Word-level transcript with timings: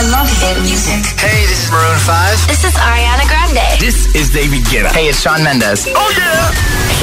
I 0.00 0.02
love 0.08 0.32
hit 0.40 0.56
music. 0.62 1.04
Hey, 1.20 1.44
this 1.44 1.64
is 1.64 1.70
Maroon 1.70 1.98
5. 1.98 2.48
This 2.48 2.64
is 2.64 2.72
Ariana 2.72 3.28
Grande. 3.28 3.60
This 3.78 4.08
is 4.14 4.32
David 4.32 4.64
Guetta. 4.64 4.88
Hey, 4.88 5.08
it's 5.10 5.20
Shawn 5.20 5.44
Mendes. 5.44 5.86
Oh 5.92 6.08
yeah. 6.16 6.48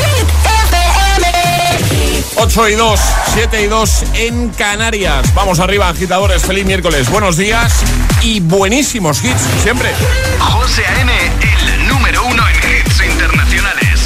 Hit 0.02 0.26
FM. 0.74 2.42
8 2.42 2.70
y 2.70 2.74
2, 2.74 3.00
7 3.36 3.62
y 3.62 3.68
2 3.68 4.04
en 4.16 4.50
Canarias. 4.50 5.32
Vamos 5.36 5.60
arriba, 5.60 5.90
agitadores. 5.90 6.42
Feliz 6.42 6.66
miércoles. 6.66 7.08
Buenos 7.12 7.38
días 7.38 7.72
y 8.24 8.40
buenísimos 8.40 9.24
hits, 9.24 9.42
siempre. 9.62 9.92
José 10.40 10.84
A.M., 10.88 11.14
el 11.68 11.88
número 11.88 12.26
uno 12.26 12.44
en 12.50 12.56
hits 12.56 13.00
internacionales. 13.06 14.00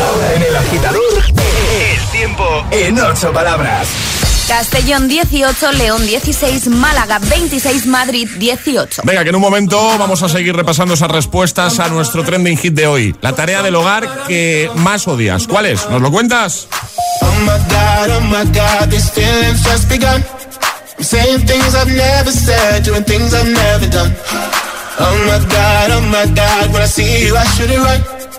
Ahora 0.00 0.34
en 0.36 0.42
el 0.42 0.56
agitador, 0.56 1.24
El 1.26 2.00
tiempo 2.12 2.64
en 2.70 3.00
ocho 3.00 3.32
palabras. 3.32 4.13
Castellón 4.48 5.08
18, 5.08 5.72
León 5.72 6.06
16, 6.06 6.68
Málaga 6.68 7.18
26, 7.18 7.86
Madrid 7.86 8.28
18. 8.36 9.02
Venga, 9.04 9.22
que 9.22 9.30
en 9.30 9.36
un 9.36 9.40
momento 9.40 9.80
vamos 9.98 10.22
a 10.22 10.28
seguir 10.28 10.54
repasando 10.54 10.94
esas 10.94 11.10
respuestas 11.10 11.80
a 11.80 11.88
nuestro 11.88 12.24
trending 12.24 12.58
hit 12.58 12.74
de 12.74 12.86
hoy. 12.86 13.16
La 13.22 13.32
tarea 13.32 13.62
del 13.62 13.74
hogar 13.74 14.26
que 14.28 14.70
más 14.76 15.08
odias. 15.08 15.46
¿Cuál 15.46 15.66
es? 15.66 15.88
¿Nos 15.88 16.02
lo 16.02 16.10
cuentas? 16.10 16.68
Oh 17.22 17.26
my 17.40 17.58
god, 17.68 18.16
oh 18.16 18.20
my 18.20 18.44
god, 18.52 18.90
these 18.90 19.10
feelings 19.10 19.62
just 19.64 19.88
begun. 19.88 20.22
I'm 20.98 21.04
saying 21.04 21.46
things 21.46 21.74
I've 21.74 21.88
never 21.88 22.30
said, 22.30 22.84
doing 22.84 23.04
things 23.04 23.32
I've 23.32 23.50
never 23.50 23.86
done. 23.88 24.14
Oh 24.98 25.16
my 25.26 25.38
god, 25.48 25.90
oh 25.90 26.00
my 26.02 26.26
god, 26.34 26.72
when 26.72 26.82
I 26.82 26.86
see 26.86 27.26
you, 27.26 27.36
I 27.36 27.44
should 27.56 27.70
it 27.70 27.78
right. 27.78 28.13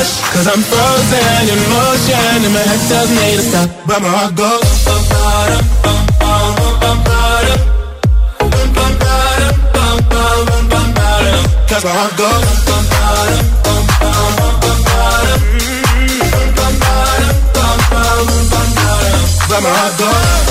A 0.00 0.04
crush. 0.04 0.20
Cause 0.32 0.46
I'm 0.46 0.62
frozen 0.62 1.48
in 1.52 1.60
motion 1.68 2.44
and 2.44 2.54
my 2.54 2.60
head 2.60 2.80
tells 2.88 3.10
me 3.10 3.36
to 3.36 3.42
stop, 3.42 3.70
but 3.86 4.02
my 4.02 4.08
heart 4.08 4.34
goes. 4.34 4.60
Cause 11.68 11.84
my 11.84 11.90
heart 11.90 12.16
goes. 12.16 12.46
But 19.48 19.60
my 19.62 19.70
heart 19.70 19.98
goes. 19.98 20.50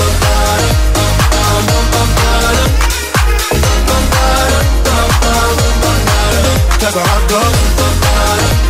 Cause 6.80 6.94
my 6.94 7.02
heart 7.02 7.30
goes. 7.30 8.69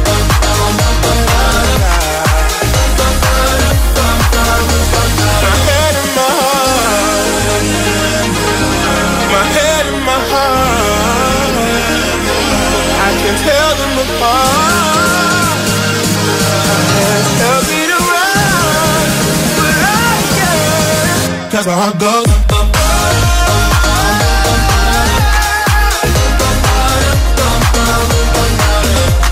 Can't. 21.62 21.66
Cause 21.66 21.66
my 21.66 21.74
heart 21.74 22.00
goes. 22.00 22.26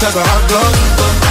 Cause 0.00 0.14
my 0.14 0.22
heart 0.22 1.27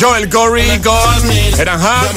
Joel 0.00 0.28
Corey 0.28 0.78
con 0.80 1.30
Eran 1.58 1.80
Hart. 1.80 2.14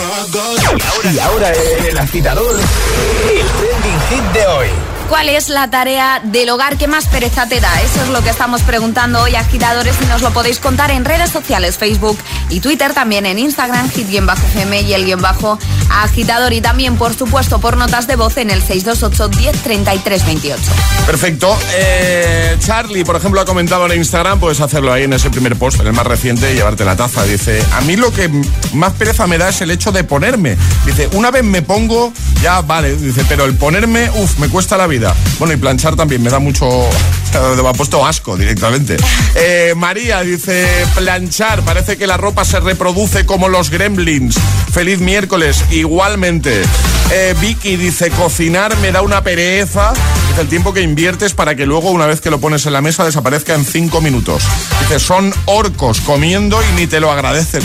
Y 1.14 1.20
ahora 1.20 1.52
el 1.52 1.98
agitador, 1.98 2.56
el 2.56 3.46
trending 3.48 4.02
hit 4.10 4.34
de 4.34 4.48
hoy. 4.48 4.68
¿Cuál 5.12 5.28
es 5.28 5.50
la 5.50 5.70
tarea 5.70 6.22
del 6.24 6.50
hogar 6.52 6.78
que 6.78 6.88
más 6.88 7.08
pereza 7.08 7.46
te 7.46 7.60
da? 7.60 7.82
Eso 7.82 8.02
es 8.02 8.08
lo 8.08 8.24
que 8.24 8.30
estamos 8.30 8.62
preguntando 8.62 9.22
hoy, 9.22 9.36
agitadores, 9.36 9.96
y 10.02 10.06
nos 10.06 10.22
lo 10.22 10.32
podéis 10.32 10.60
contar 10.60 10.90
en 10.90 11.04
redes 11.04 11.30
sociales, 11.30 11.78
Facebook 11.78 12.18
y 12.48 12.62
Twitter, 12.62 12.94
también 12.94 13.26
en 13.26 13.38
Instagram, 13.38 13.90
hit-fm 13.92 14.82
y 14.84 14.94
el 14.94 15.04
guion 15.04 15.22
bajo 15.22 15.60
agitador. 15.92 16.54
Y 16.54 16.62
también, 16.62 16.98
por 16.98 17.14
supuesto, 17.14 17.60
por 17.60 17.78
notas 17.78 18.08
de 18.08 18.16
voz 18.16 18.38
en 18.38 18.50
el 18.50 18.62
628 18.62 19.28
10 19.28 20.26
28. 20.26 20.62
Perfecto. 21.06 21.58
Eh, 21.76 22.58
Charlie, 22.60 23.04
por 23.04 23.16
ejemplo, 23.16 23.42
ha 23.42 23.46
comentado 23.46 23.86
en 23.86 23.98
Instagram, 23.98 24.40
puedes 24.40 24.62
hacerlo 24.62 24.94
ahí 24.94 25.04
en 25.04 25.14
ese 25.14 25.30
primer 25.30 25.56
post, 25.58 25.80
en 25.80 25.88
el 25.88 25.94
más 25.94 26.06
reciente, 26.06 26.52
y 26.52 26.56
llevarte 26.56 26.86
la 26.86 26.96
taza. 26.96 27.24
Dice, 27.24 27.64
a 27.74 27.82
mí 27.82 27.96
lo 27.96 28.12
que 28.12 28.30
más 28.74 28.94
pereza 28.94 29.28
me 29.28 29.38
da 29.38 29.50
es 29.50 29.62
el 29.62 29.72
hecho 29.72 29.92
de 29.92 30.04
ponerme. 30.04 30.58
Dice, 30.86 31.10
una 31.14 31.32
vez 31.32 31.44
me 31.44 31.62
pongo, 31.62 32.14
ya 32.42 32.62
vale. 32.62 32.96
Dice, 32.96 33.24
pero 33.28 33.46
el 33.46 33.56
ponerme, 33.56 34.10
uff, 34.16 34.38
me 34.40 34.50
cuesta 34.50 34.78
la 34.78 34.88
vida. 34.88 35.16
Bueno, 35.40 35.54
y 35.54 35.58
planchar 35.58 35.96
también 35.96 36.22
me 36.22 36.30
da 36.30 36.40
mucho... 36.40 36.68
Me 37.32 37.70
ha 37.70 37.74
puesto 37.74 38.06
asco 38.06 38.36
directamente. 38.36 38.98
Eh, 39.34 39.74
María 39.78 40.22
dice, 40.22 40.68
planchar, 40.94 41.62
parece 41.62 41.98
que 41.98 42.06
la 42.06 42.18
ropa 42.18 42.44
se 42.44 42.60
reproduce 42.60 43.26
como 43.26 43.48
los 43.48 43.70
gremlins. 43.70 44.36
Feliz 44.74 45.00
miércoles, 45.00 45.64
igualmente. 45.72 46.64
Eh, 47.12 47.34
Vicky 47.40 47.78
dice, 47.78 48.10
cocinar 48.12 48.76
me 48.80 48.92
da 48.92 49.02
una 49.02 49.24
pereza. 49.24 49.94
Dice, 50.28 50.42
el 50.42 50.50
tiempo 50.50 50.74
que 50.74 50.82
inviertes 50.82 51.34
para 51.34 51.56
que 51.56 51.66
luego, 51.66 51.92
una 51.92 52.08
vez 52.08 52.20
que 52.20 52.30
lo 52.30 52.42
pones 52.42 52.66
en 52.66 52.74
la 52.74 52.82
mesa, 52.82 53.06
desaparezca 53.06 53.54
en 53.56 53.64
cinco 53.64 54.02
minutos. 54.02 54.44
Dice, 54.82 55.00
son 55.00 55.34
orcos 55.46 56.02
comiendo 56.02 56.62
y 56.62 56.82
ni 56.82 56.88
te 56.88 57.00
lo 57.00 57.10
agradecen. 57.10 57.64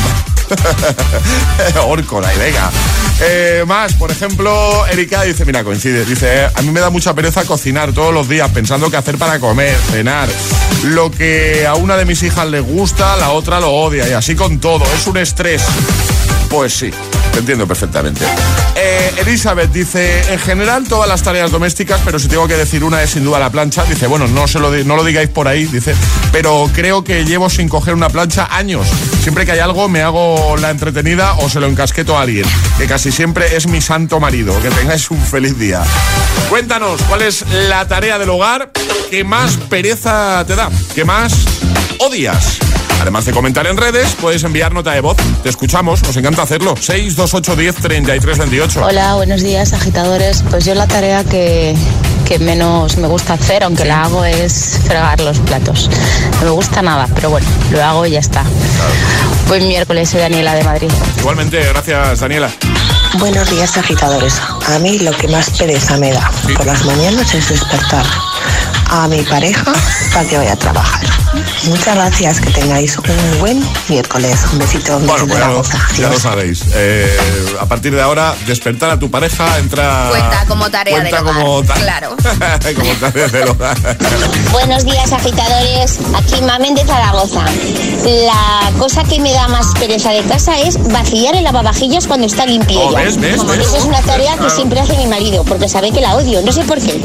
Orcos, 1.84 2.24
ahí 2.24 2.38
venga. 2.38 2.70
Eh, 3.20 3.64
más, 3.66 3.94
por 3.94 4.10
ejemplo, 4.10 4.86
Erika 4.86 5.22
dice, 5.22 5.44
mira, 5.44 5.64
coincide, 5.64 6.04
dice, 6.04 6.44
eh, 6.44 6.48
a 6.54 6.62
mí 6.62 6.70
me 6.70 6.80
da 6.80 6.90
mucha 6.90 7.14
pereza 7.14 7.44
cocinar 7.44 7.92
todos 7.92 8.12
los 8.12 8.28
días 8.28 8.50
pensando 8.50 8.90
qué 8.90 8.96
hacer 8.98 9.16
para 9.16 9.38
comer, 9.38 9.74
cenar. 9.90 10.28
Lo 10.84 11.10
que 11.10 11.66
a 11.66 11.74
una 11.74 11.96
de 11.96 12.04
mis 12.04 12.22
hijas 12.22 12.46
le 12.48 12.60
gusta, 12.60 13.16
la 13.16 13.30
otra 13.30 13.58
lo 13.58 13.70
odia 13.70 14.08
y 14.08 14.12
así 14.12 14.34
con 14.34 14.58
todo, 14.58 14.84
es 14.94 15.06
un 15.06 15.16
estrés. 15.16 15.62
Pues 16.50 16.74
sí, 16.74 16.90
entiendo 17.38 17.66
perfectamente. 17.66 18.24
Eh, 18.76 19.14
Elizabeth 19.18 19.72
dice, 19.72 20.32
en 20.32 20.38
general 20.38 20.84
todas 20.88 21.08
las 21.08 21.22
tareas 21.22 21.50
domésticas, 21.50 22.00
pero 22.04 22.18
si 22.18 22.28
tengo 22.28 22.46
que 22.46 22.56
decir 22.56 22.84
una 22.84 23.02
es 23.02 23.10
sin 23.10 23.24
duda 23.24 23.38
la 23.38 23.50
plancha. 23.50 23.84
Dice, 23.84 24.06
bueno, 24.06 24.28
no, 24.28 24.46
se 24.46 24.58
lo, 24.58 24.70
no 24.70 24.96
lo 24.96 25.04
digáis 25.04 25.28
por 25.28 25.48
ahí, 25.48 25.64
dice, 25.64 25.94
pero 26.32 26.68
creo 26.74 27.04
que 27.04 27.24
llevo 27.24 27.48
sin 27.50 27.68
coger 27.68 27.94
una 27.94 28.08
plancha 28.08 28.48
años. 28.50 28.86
Siempre 29.22 29.44
que 29.44 29.52
hay 29.52 29.58
algo 29.58 29.88
me 29.88 30.02
hago 30.02 30.56
la 30.56 30.70
entretenida 30.70 31.34
o 31.38 31.48
se 31.48 31.60
lo 31.60 31.66
encasqueto 31.66 32.18
a 32.18 32.22
alguien, 32.22 32.46
que 32.78 32.86
casi 32.86 33.12
siempre 33.12 33.56
es 33.56 33.66
mi 33.66 33.80
santo 33.80 34.20
marido. 34.20 34.58
Que 34.60 34.70
tengáis 34.70 35.10
un 35.10 35.20
feliz 35.20 35.58
día. 35.58 35.82
Cuéntanos, 36.48 37.00
¿cuál 37.02 37.22
es 37.22 37.44
la 37.50 37.86
tarea 37.88 38.18
del 38.18 38.30
hogar 38.30 38.70
que 39.10 39.24
más 39.24 39.56
pereza 39.56 40.44
te 40.46 40.56
da? 40.56 40.70
¿Que 40.94 41.04
más 41.04 41.32
odias? 41.98 42.58
Además 43.00 43.24
de 43.24 43.32
comentar 43.32 43.66
en 43.66 43.76
redes, 43.76 44.16
puedes 44.20 44.42
enviar 44.44 44.72
nota 44.72 44.92
de 44.92 45.00
voz. 45.00 45.16
Te 45.42 45.48
escuchamos, 45.48 46.02
nos 46.02 46.16
encanta 46.16 46.42
hacerlo. 46.42 46.74
628 46.76 47.56
10 47.56 47.74
33 47.76 48.38
28. 48.38 48.84
Hola, 48.84 49.14
buenos 49.14 49.42
días, 49.42 49.72
agitadores. 49.72 50.42
Pues 50.50 50.64
yo 50.64 50.74
la 50.74 50.86
tarea 50.88 51.22
que, 51.24 51.76
que 52.26 52.38
menos 52.38 52.96
me 52.96 53.06
gusta 53.06 53.34
hacer, 53.34 53.62
aunque 53.64 53.84
la 53.84 54.04
hago, 54.04 54.24
es 54.24 54.80
fregar 54.84 55.20
los 55.20 55.38
platos. 55.40 55.88
No 56.40 56.46
me 56.46 56.50
gusta 56.50 56.82
nada, 56.82 57.06
pero 57.14 57.30
bueno, 57.30 57.46
lo 57.70 57.82
hago 57.84 58.06
y 58.06 58.12
ya 58.12 58.20
está. 58.20 58.42
Buen 59.46 59.66
miércoles, 59.68 60.10
soy 60.10 60.20
Daniela 60.20 60.54
de 60.54 60.64
Madrid. 60.64 60.90
Igualmente, 61.18 61.60
gracias, 61.64 62.20
Daniela. 62.20 62.50
Buenos 63.18 63.48
días, 63.50 63.76
agitadores. 63.76 64.34
A 64.68 64.78
mí 64.80 64.98
lo 64.98 65.12
que 65.12 65.28
más 65.28 65.50
pereza 65.50 65.96
me 65.96 66.12
da 66.12 66.30
Sí. 66.46 66.52
por 66.54 66.66
las 66.66 66.84
mañanas 66.84 67.32
es 67.34 67.48
despertar 67.48 68.04
a 68.90 69.08
mi 69.08 69.22
pareja 69.22 69.72
para 70.12 70.28
que 70.28 70.36
vaya 70.38 70.52
a 70.52 70.56
trabajar. 70.56 71.00
Muchas 71.64 71.94
gracias, 71.96 72.40
que 72.40 72.50
tengáis 72.50 72.96
un 72.98 73.40
buen 73.40 73.62
miércoles. 73.88 74.38
Un 74.52 74.58
besito 74.60 74.98
Bueno, 75.00 75.26
desde 75.26 75.26
pues 75.26 75.38
ya, 75.38 75.48
lo, 75.48 75.64
Zaragoza. 75.64 75.78
ya 75.98 76.08
lo 76.08 76.20
sabéis. 76.20 76.62
Eh, 76.74 77.16
a 77.60 77.66
partir 77.66 77.94
de 77.94 78.00
ahora, 78.00 78.34
despertar 78.46 78.90
a 78.90 78.98
tu 78.98 79.10
pareja 79.10 79.58
entra. 79.58 80.06
Cuenta 80.10 80.44
como 80.46 80.70
tarea 80.70 80.94
cuenta 81.00 81.16
del 81.16 81.26
hogar, 81.26 81.42
como 81.42 81.62
ta- 81.64 81.74
claro. 81.74 82.16
como 82.76 82.92
tarea 82.94 83.28
del 83.28 83.48
hogar. 83.48 83.76
Buenos 84.52 84.84
días 84.84 85.12
agitadores, 85.12 85.98
aquí 86.16 86.40
Mamen 86.42 86.74
de 86.74 86.84
Zaragoza. 86.84 87.44
La 88.04 88.70
cosa 88.78 89.02
que 89.04 89.18
me 89.20 89.32
da 89.32 89.48
más 89.48 89.66
pereza 89.78 90.10
de 90.12 90.22
casa 90.22 90.58
es 90.60 90.78
vaciar 90.92 91.34
el 91.34 91.44
lavavajillas 91.44 92.06
cuando 92.06 92.26
está 92.26 92.46
limpio 92.46 92.80
Oh, 92.80 92.92
ya. 92.92 93.00
¿ves, 93.00 93.20
ves, 93.20 93.44
ves? 93.46 93.66
Esa 93.66 93.78
es 93.78 93.84
una 93.84 94.00
tarea 94.02 94.32
que 94.32 94.38
Claro. 94.38 94.54
siempre 94.54 94.80
hace 94.80 94.96
mi 94.96 95.06
marido, 95.06 95.44
porque 95.44 95.68
sabe 95.68 95.90
que 95.90 96.00
la 96.00 96.14
odio, 96.14 96.40
no 96.42 96.52
sé 96.52 96.62
por 96.64 96.78
qué. 96.80 97.00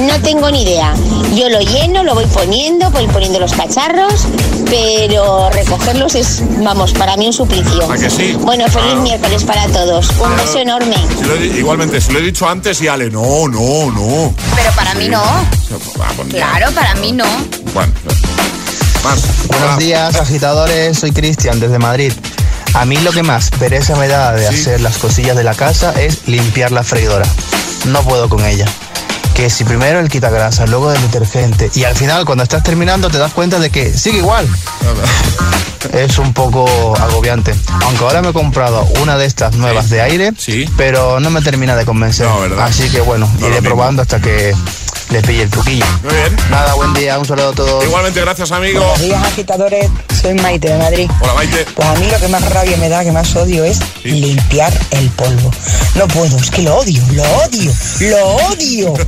No 0.00 0.20
tengo 0.22 0.50
ni 0.50 0.62
idea. 0.62 0.94
Yo 1.34 1.48
lo 1.48 1.60
lleno, 1.60 2.02
lo 2.02 2.14
voy 2.14 2.26
poniendo, 2.26 2.90
voy 2.90 3.06
poniendo 3.06 3.38
los 3.38 3.52
cacharros, 3.52 4.26
pero 4.68 5.48
recogerlos 5.50 6.14
es, 6.14 6.42
vamos, 6.62 6.92
para 6.92 7.16
mí 7.16 7.26
un 7.26 7.32
suplicio. 7.32 7.90
¿A 7.90 7.96
que 7.96 8.10
sí? 8.10 8.32
Bueno, 8.40 8.64
feliz 8.68 8.86
Claro. 8.88 9.02
miércoles 9.02 9.44
para 9.44 9.66
todos. 9.68 10.08
Un 10.20 10.36
beso 10.36 10.58
enorme. 10.58 10.96
Si 11.18 11.24
lo 11.24 11.34
he 11.34 11.38
di- 11.38 11.58
igualmente, 11.58 12.00
si 12.00 12.12
lo 12.12 12.18
he 12.18 12.22
dicho 12.22 12.48
antes 12.48 12.80
y 12.82 12.88
Ale, 12.88 13.10
no, 13.10 13.46
no, 13.48 13.90
no. 13.92 14.34
Pero 14.56 14.72
para 14.74 14.94
mí 14.94 15.08
no. 15.08 15.22
Claro, 16.30 16.72
para 16.72 16.94
mí 16.96 17.12
no. 17.12 17.24
Bueno, 17.74 17.92
más. 19.04 19.20
Buenos 19.46 19.68
Hola. 19.68 19.76
días, 19.78 20.16
agitadores. 20.16 20.98
Soy 20.98 21.12
Cristian 21.12 21.60
desde 21.60 21.78
Madrid. 21.78 22.12
A 22.74 22.84
mí 22.84 22.96
lo 22.98 23.12
que 23.12 23.22
más 23.22 23.50
pereza 23.50 23.96
me 23.96 24.08
da 24.08 24.32
de 24.32 24.46
Sí. 24.48 24.54
hacer 24.60 24.80
las 24.80 24.98
cosillas 24.98 25.36
de 25.36 25.44
la 25.44 25.54
casa 25.54 25.92
es 26.00 26.18
limpiar 26.26 26.70
la 26.72 26.82
freidora. 26.84 27.26
No 27.86 28.02
puedo 28.02 28.28
con 28.28 28.44
ella. 28.44 28.66
Que 29.40 29.48
si 29.48 29.64
primero 29.64 30.00
el 30.00 30.10
quitagrasa, 30.10 30.66
luego 30.66 30.92
el 30.92 31.00
detergente 31.00 31.70
y 31.74 31.84
al 31.84 31.96
final 31.96 32.26
cuando 32.26 32.44
estás 32.44 32.62
terminando 32.62 33.08
te 33.08 33.16
das 33.16 33.32
cuenta 33.32 33.58
de 33.58 33.70
que 33.70 33.90
sigue 33.96 34.18
igual. 34.18 34.46
Es 35.94 36.18
un 36.18 36.34
poco 36.34 36.68
agobiante. 37.00 37.54
Aunque 37.84 38.04
ahora 38.04 38.20
me 38.20 38.28
he 38.28 38.32
comprado 38.34 38.86
una 39.00 39.16
de 39.16 39.24
estas 39.24 39.54
nuevas 39.56 39.88
de 39.88 40.02
aire, 40.02 40.32
Sí. 40.36 40.68
pero 40.76 41.20
no 41.20 41.30
me 41.30 41.40
termina 41.40 41.74
de 41.74 41.86
convencer. 41.86 42.28
Así 42.60 42.90
que 42.90 43.00
bueno, 43.00 43.30
No, 43.38 43.48
iré 43.48 43.62
probando 43.62 44.02
hasta 44.02 44.20
que 44.20 44.54
le 45.08 45.22
pille 45.22 45.44
el 45.44 45.50
truquillo. 45.50 45.86
Muy 46.04 46.12
bien. 46.14 46.36
Nada, 46.50 46.74
buen 46.74 46.92
día, 46.92 47.18
un 47.18 47.24
saludo 47.24 47.48
a 47.48 47.52
todos. 47.54 47.82
Igualmente, 47.84 48.20
gracias, 48.20 48.52
amigo. 48.52 48.80
Buenos 48.80 49.00
días, 49.00 49.24
agitadores. 49.24 49.88
Soy 50.20 50.34
Maite 50.34 50.68
de 50.68 50.76
Madrid. 50.78 51.10
Hola, 51.20 51.34
Maite. 51.34 51.64
Pues 51.74 51.88
a 51.88 51.94
mí 51.94 52.06
lo 52.10 52.18
que 52.18 52.28
más 52.28 52.42
rabia 52.50 52.76
me 52.76 52.88
da, 52.88 53.02
que 53.04 53.12
más 53.12 53.34
odio 53.36 53.64
es 53.64 53.78
Sí. 54.02 54.10
limpiar 54.10 54.72
el 54.90 55.08
polvo. 55.10 55.50
No 55.94 56.06
puedo, 56.08 56.36
es 56.36 56.50
que 56.50 56.62
lo 56.62 56.76
odio, 56.76 57.02
lo 57.12 57.22
odio, 57.22 57.72
lo 58.00 58.26
odio. 58.48 58.94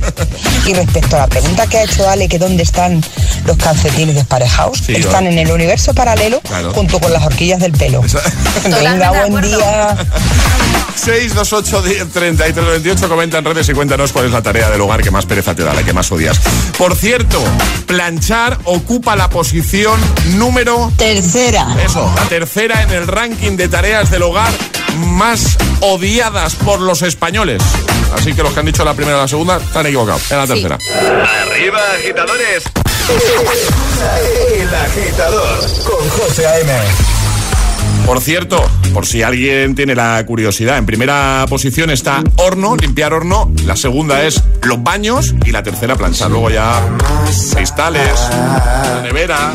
Y 0.65 0.73
respecto 0.73 1.17
a 1.17 1.19
la 1.19 1.27
pregunta 1.27 1.67
que 1.67 1.77
ha 1.77 1.83
hecho 1.83 2.09
Ale, 2.09 2.29
que 2.29 2.39
dónde 2.39 2.63
están 2.63 3.03
los 3.45 3.57
calcetines 3.57 4.15
desparejados, 4.15 4.77
Sí, 4.85 4.93
están 4.95 5.25
¿no? 5.25 5.29
en 5.31 5.39
el 5.39 5.51
universo 5.51 5.93
paralelo 5.93 6.39
Claro. 6.41 6.73
junto 6.73 6.99
con 7.01 7.11
las 7.11 7.21
horquillas 7.25 7.59
del 7.59 7.73
pelo. 7.73 8.01
Venga, 8.63 9.11
buen 9.27 9.41
día. 9.41 9.97
628 10.95 11.81
10 11.81 12.11
33 12.13 12.65
28 12.65 13.09
comenta 13.09 13.37
en 13.39 13.45
redes 13.45 13.67
y 13.67 13.73
cuéntanos 13.73 14.13
cuál 14.13 14.25
es 14.27 14.31
la 14.31 14.41
tarea 14.41 14.69
del 14.69 14.79
hogar 14.79 15.01
que 15.01 15.11
más 15.11 15.25
pereza 15.25 15.53
te 15.53 15.63
da, 15.63 15.73
la 15.73 15.83
que 15.83 15.91
más 15.91 16.09
odias. 16.13 16.39
Por 16.77 16.95
cierto, 16.95 17.43
planchar 17.87 18.57
ocupa 18.63 19.15
la 19.17 19.29
posición 19.29 19.99
número 20.37 20.93
Tercera. 21.07 21.67
Eso, 21.85 22.09
la 22.15 22.23
tercera 22.29 22.81
en 22.81 22.91
el 22.91 23.05
ranking 23.07 23.57
de 23.57 23.67
tareas 23.67 24.09
del 24.09 24.21
hogar 24.23 24.49
más 24.95 25.57
odiadas 25.81 26.55
por 26.55 26.79
los 26.79 27.01
españoles. 27.01 27.61
Así 28.15 28.33
que 28.33 28.41
los 28.41 28.53
que 28.53 28.61
han 28.61 28.65
dicho 28.67 28.85
la 28.85 28.93
primera 28.93 29.17
y 29.17 29.21
la 29.21 29.27
segunda 29.27 29.57
están 29.57 29.85
equivocados. 29.85 30.31
En 30.31 30.37
la 30.37 30.47
Sí. 30.47 30.53
tercera. 30.53 30.77
Arriba, 31.41 31.79
agitadores. 31.99 32.63
El 34.55 34.73
agitador 34.73 35.59
con 35.83 36.09
José 36.09 36.47
A.M. 36.47 36.71
Por 38.05 38.21
cierto, 38.21 38.63
por 38.93 39.05
si 39.05 39.23
alguien 39.23 39.75
tiene 39.75 39.95
la 39.95 40.23
curiosidad, 40.25 40.77
en 40.77 40.85
primera 40.85 41.45
posición 41.49 41.89
está 41.89 42.23
horno, 42.37 42.75
limpiar 42.75 43.13
horno. 43.13 43.51
La 43.65 43.75
segunda 43.75 44.23
es 44.23 44.41
los 44.61 44.83
baños 44.83 45.33
y 45.45 45.51
la 45.51 45.63
tercera 45.63 45.95
planchar. 45.95 46.29
Luego 46.29 46.49
ya 46.49 46.81
cristales, 47.53 48.19
la 48.29 49.01
nevera. 49.03 49.53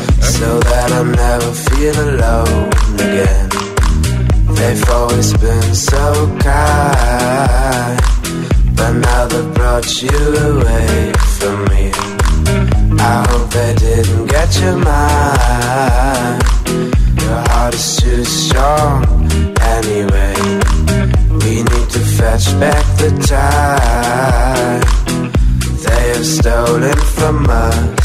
I 13.01 13.25
hope 13.29 13.49
they 13.51 13.73
didn't 13.75 14.27
get 14.27 14.59
your 14.59 14.75
mind. 14.75 15.98
Heart 17.69 17.75
is 17.75 17.95
too 17.97 18.25
strong 18.25 19.05
anyway. 19.61 20.33
We 21.43 21.61
need 21.61 21.89
to 21.91 21.99
fetch 22.17 22.47
back 22.59 22.83
the 22.97 23.11
time 23.29 24.81
they 25.83 26.09
have 26.09 26.25
stolen 26.25 26.97
from 26.97 27.45
us. 27.47 27.98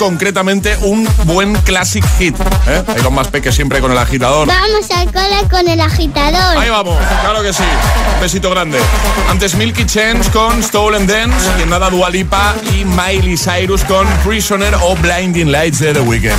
Concretamente 0.00 0.78
un 0.80 1.06
buen 1.24 1.54
classic 1.56 2.02
hit. 2.18 2.34
¿eh? 2.66 2.82
Ahí 2.88 3.02
los 3.02 3.12
más 3.12 3.28
peques 3.28 3.54
siempre 3.54 3.80
con 3.80 3.92
el 3.92 3.98
agitador. 3.98 4.48
Vamos 4.48 4.90
al 4.96 5.12
cole 5.12 5.46
con 5.50 5.68
el 5.68 5.78
agitador. 5.78 6.56
Ahí 6.56 6.70
vamos, 6.70 6.96
claro 7.22 7.42
que 7.42 7.52
sí. 7.52 7.62
Un 8.14 8.20
besito 8.22 8.48
grande. 8.48 8.78
Antes 9.28 9.54
Milky 9.56 9.84
Chance 9.84 10.30
con 10.30 10.62
Stolen 10.62 11.06
Dance, 11.06 11.36
y 11.58 11.62
en 11.62 11.68
nada 11.68 11.90
Dualipa 11.90 12.54
y 12.74 12.86
Miley 12.86 13.36
Cyrus 13.36 13.84
con 13.84 14.06
Prisoner 14.24 14.74
o 14.82 14.96
Blinding 14.96 15.52
Lights 15.52 15.80
de 15.80 15.92
The 15.92 16.00
Weeknd. 16.00 16.32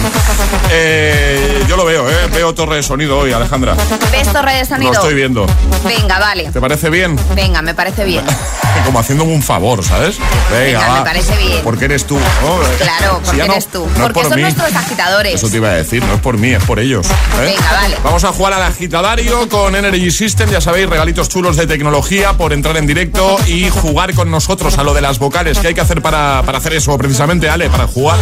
Eh, 0.71 1.63
yo 1.67 1.77
lo 1.77 1.85
veo, 1.85 2.09
¿eh? 2.09 2.15
veo 2.33 2.55
torre 2.55 2.77
de 2.77 2.83
sonido 2.83 3.19
hoy, 3.19 3.31
Alejandra. 3.31 3.75
¿Ves 4.11 4.33
torre 4.33 4.55
de 4.55 4.65
sonido? 4.65 4.91
Lo 4.91 4.99
estoy 4.99 5.13
viendo. 5.13 5.45
Venga, 5.85 6.17
vale. 6.17 6.49
¿Te 6.51 6.59
parece 6.59 6.89
bien? 6.89 7.15
Venga, 7.35 7.61
me 7.61 7.75
parece 7.75 8.05
bien. 8.05 8.25
Como 8.85 8.99
haciéndome 8.99 9.33
un 9.33 9.43
favor, 9.43 9.83
¿sabes? 9.83 10.17
Venga, 10.51 10.97
me 10.99 11.01
parece 11.03 11.37
bien. 11.37 11.59
Porque 11.63 11.85
eres 11.85 12.05
tú. 12.05 12.17
¿no? 12.17 12.59
Claro, 12.77 13.19
Si 13.21 13.25
porque 13.25 13.37
ya 13.37 13.45
no- 13.47 13.50
tú. 13.67 13.85
no 13.85 14.03
porque 14.03 14.13
por 14.13 14.29
son 14.29 14.35
mí. 14.37 14.41
nuestros 14.41 14.73
agitadores. 14.75 15.35
Eso 15.35 15.49
te 15.49 15.57
iba 15.57 15.69
a 15.69 15.73
decir, 15.73 16.03
no 16.03 16.13
es 16.13 16.19
por 16.21 16.37
mí, 16.37 16.49
es 16.51 16.63
por 16.63 16.79
ellos. 16.79 17.05
¿eh? 17.07 17.55
Venga, 17.55 17.71
vale. 17.71 17.97
Vamos 18.03 18.23
a 18.23 18.31
jugar 18.31 18.53
al 18.53 18.63
agitadario 18.63 19.47
con 19.49 19.75
Energy 19.75 20.11
System, 20.11 20.49
ya 20.49 20.61
sabéis, 20.61 20.89
regalitos 20.89 21.29
chulos 21.29 21.55
de 21.57 21.67
tecnología 21.67 22.33
por 22.33 22.53
entrar 22.53 22.77
en 22.77 22.87
directo 22.87 23.37
y 23.47 23.69
jugar 23.69 24.13
con 24.13 24.31
nosotros 24.31 24.77
a 24.77 24.83
lo 24.83 24.93
de 24.93 25.01
las 25.01 25.19
vocales. 25.19 25.59
¿Qué 25.59 25.69
hay 25.69 25.73
que 25.73 25.81
hacer 25.81 26.01
para, 26.01 26.41
para 26.45 26.57
hacer 26.57 26.73
eso 26.73 26.97
precisamente, 26.97 27.49
Ale? 27.49 27.69
Para 27.69 27.87
jugar. 27.87 28.17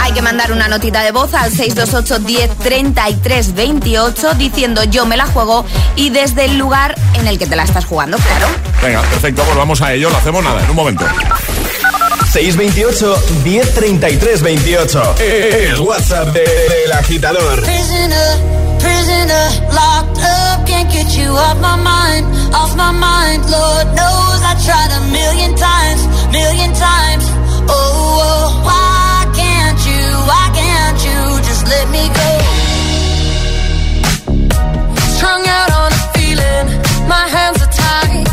Hay 0.00 0.12
que 0.12 0.22
mandar 0.22 0.52
una 0.52 0.68
notita 0.68 1.02
de 1.02 1.12
voz 1.12 1.32
al 1.34 1.50
628 1.50 2.18
10 2.20 2.50
33 2.58 3.54
28 3.54 4.34
diciendo 4.34 4.84
yo 4.84 5.06
me 5.06 5.16
la 5.16 5.26
juego 5.26 5.64
y 5.96 6.10
desde 6.10 6.44
el 6.44 6.58
lugar 6.58 6.94
en 7.14 7.26
el 7.26 7.38
que 7.38 7.46
te 7.46 7.56
la 7.56 7.64
estás 7.64 7.84
jugando, 7.84 8.16
claro. 8.18 8.46
Venga, 8.82 9.00
perfecto, 9.02 9.42
pues 9.44 9.56
vamos 9.56 9.80
a 9.82 9.92
ello, 9.92 10.10
lo 10.10 10.16
hacemos 10.16 10.44
nada, 10.44 10.62
en 10.62 10.70
un 10.70 10.76
momento. 10.76 11.04
628 12.32 13.16
1033 13.44 14.38
28. 14.38 14.98
El 15.70 15.80
WhatsApp 15.80 16.32
de- 16.32 16.40
del 16.42 16.92
agitador. 16.92 17.60
Prisoner, 17.62 18.38
prisoner, 18.80 19.46
locked 19.72 20.18
up, 20.18 20.66
can't 20.66 20.90
get 20.90 21.16
you 21.16 21.30
off 21.30 21.58
my 21.60 21.76
mind, 21.76 22.26
off 22.54 22.74
my 22.76 22.90
mind. 22.90 23.42
Lord 23.48 23.86
knows 23.94 24.40
I 24.42 24.54
tried 24.66 24.90
a 24.98 25.00
million 25.12 25.54
times, 25.54 26.00
million 26.32 26.72
times. 26.74 27.24
Oh, 27.68 27.72
oh, 27.72 28.62
why 28.64 29.26
can't 29.34 29.78
you, 29.86 30.02
why 30.26 30.50
can't 30.54 30.98
you 31.06 31.20
just 31.48 31.64
let 31.68 31.88
me 31.90 32.04
go? 32.20 32.30
Strung 35.16 35.46
out 35.46 35.70
on 35.82 35.92
a 35.92 36.02
feeling, 36.14 36.66
my 37.08 37.24
hands 37.28 37.62
are 37.62 37.72
tied, 37.72 38.26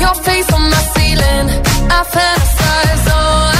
your 0.00 0.14
face 0.24 0.52
on 0.52 0.62
my 0.70 0.82
ceiling. 0.94 1.48
I 1.92 2.04
fantasize, 2.04 3.06
oh, 3.12 3.59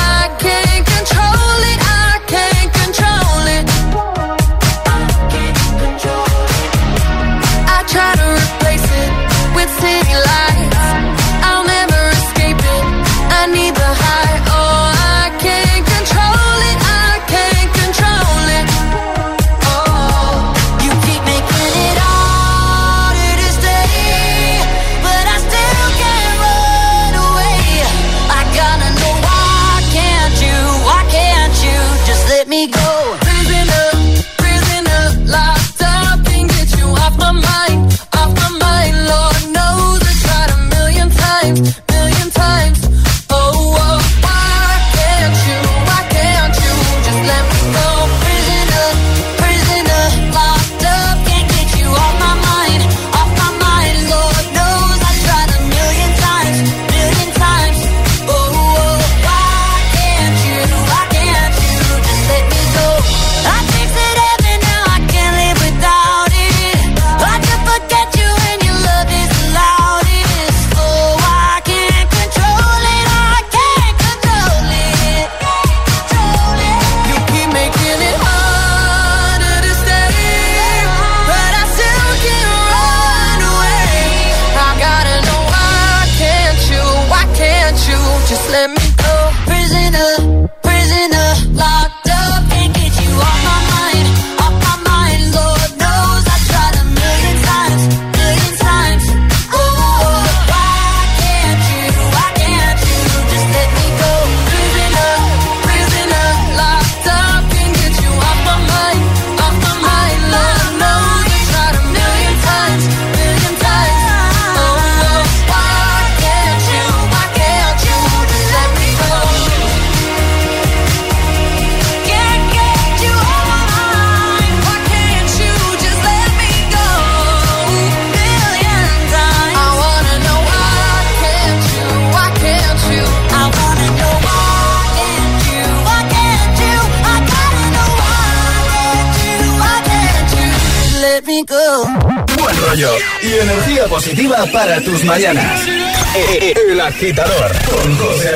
agitador 147.00 147.50
con 147.64 147.96
José. 147.96 148.30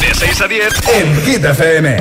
De 0.00 0.12
6 0.12 0.40
a 0.40 0.48
10. 0.48 0.68
en 0.92 1.22
Hit 1.24 1.44
FM. 1.44 1.97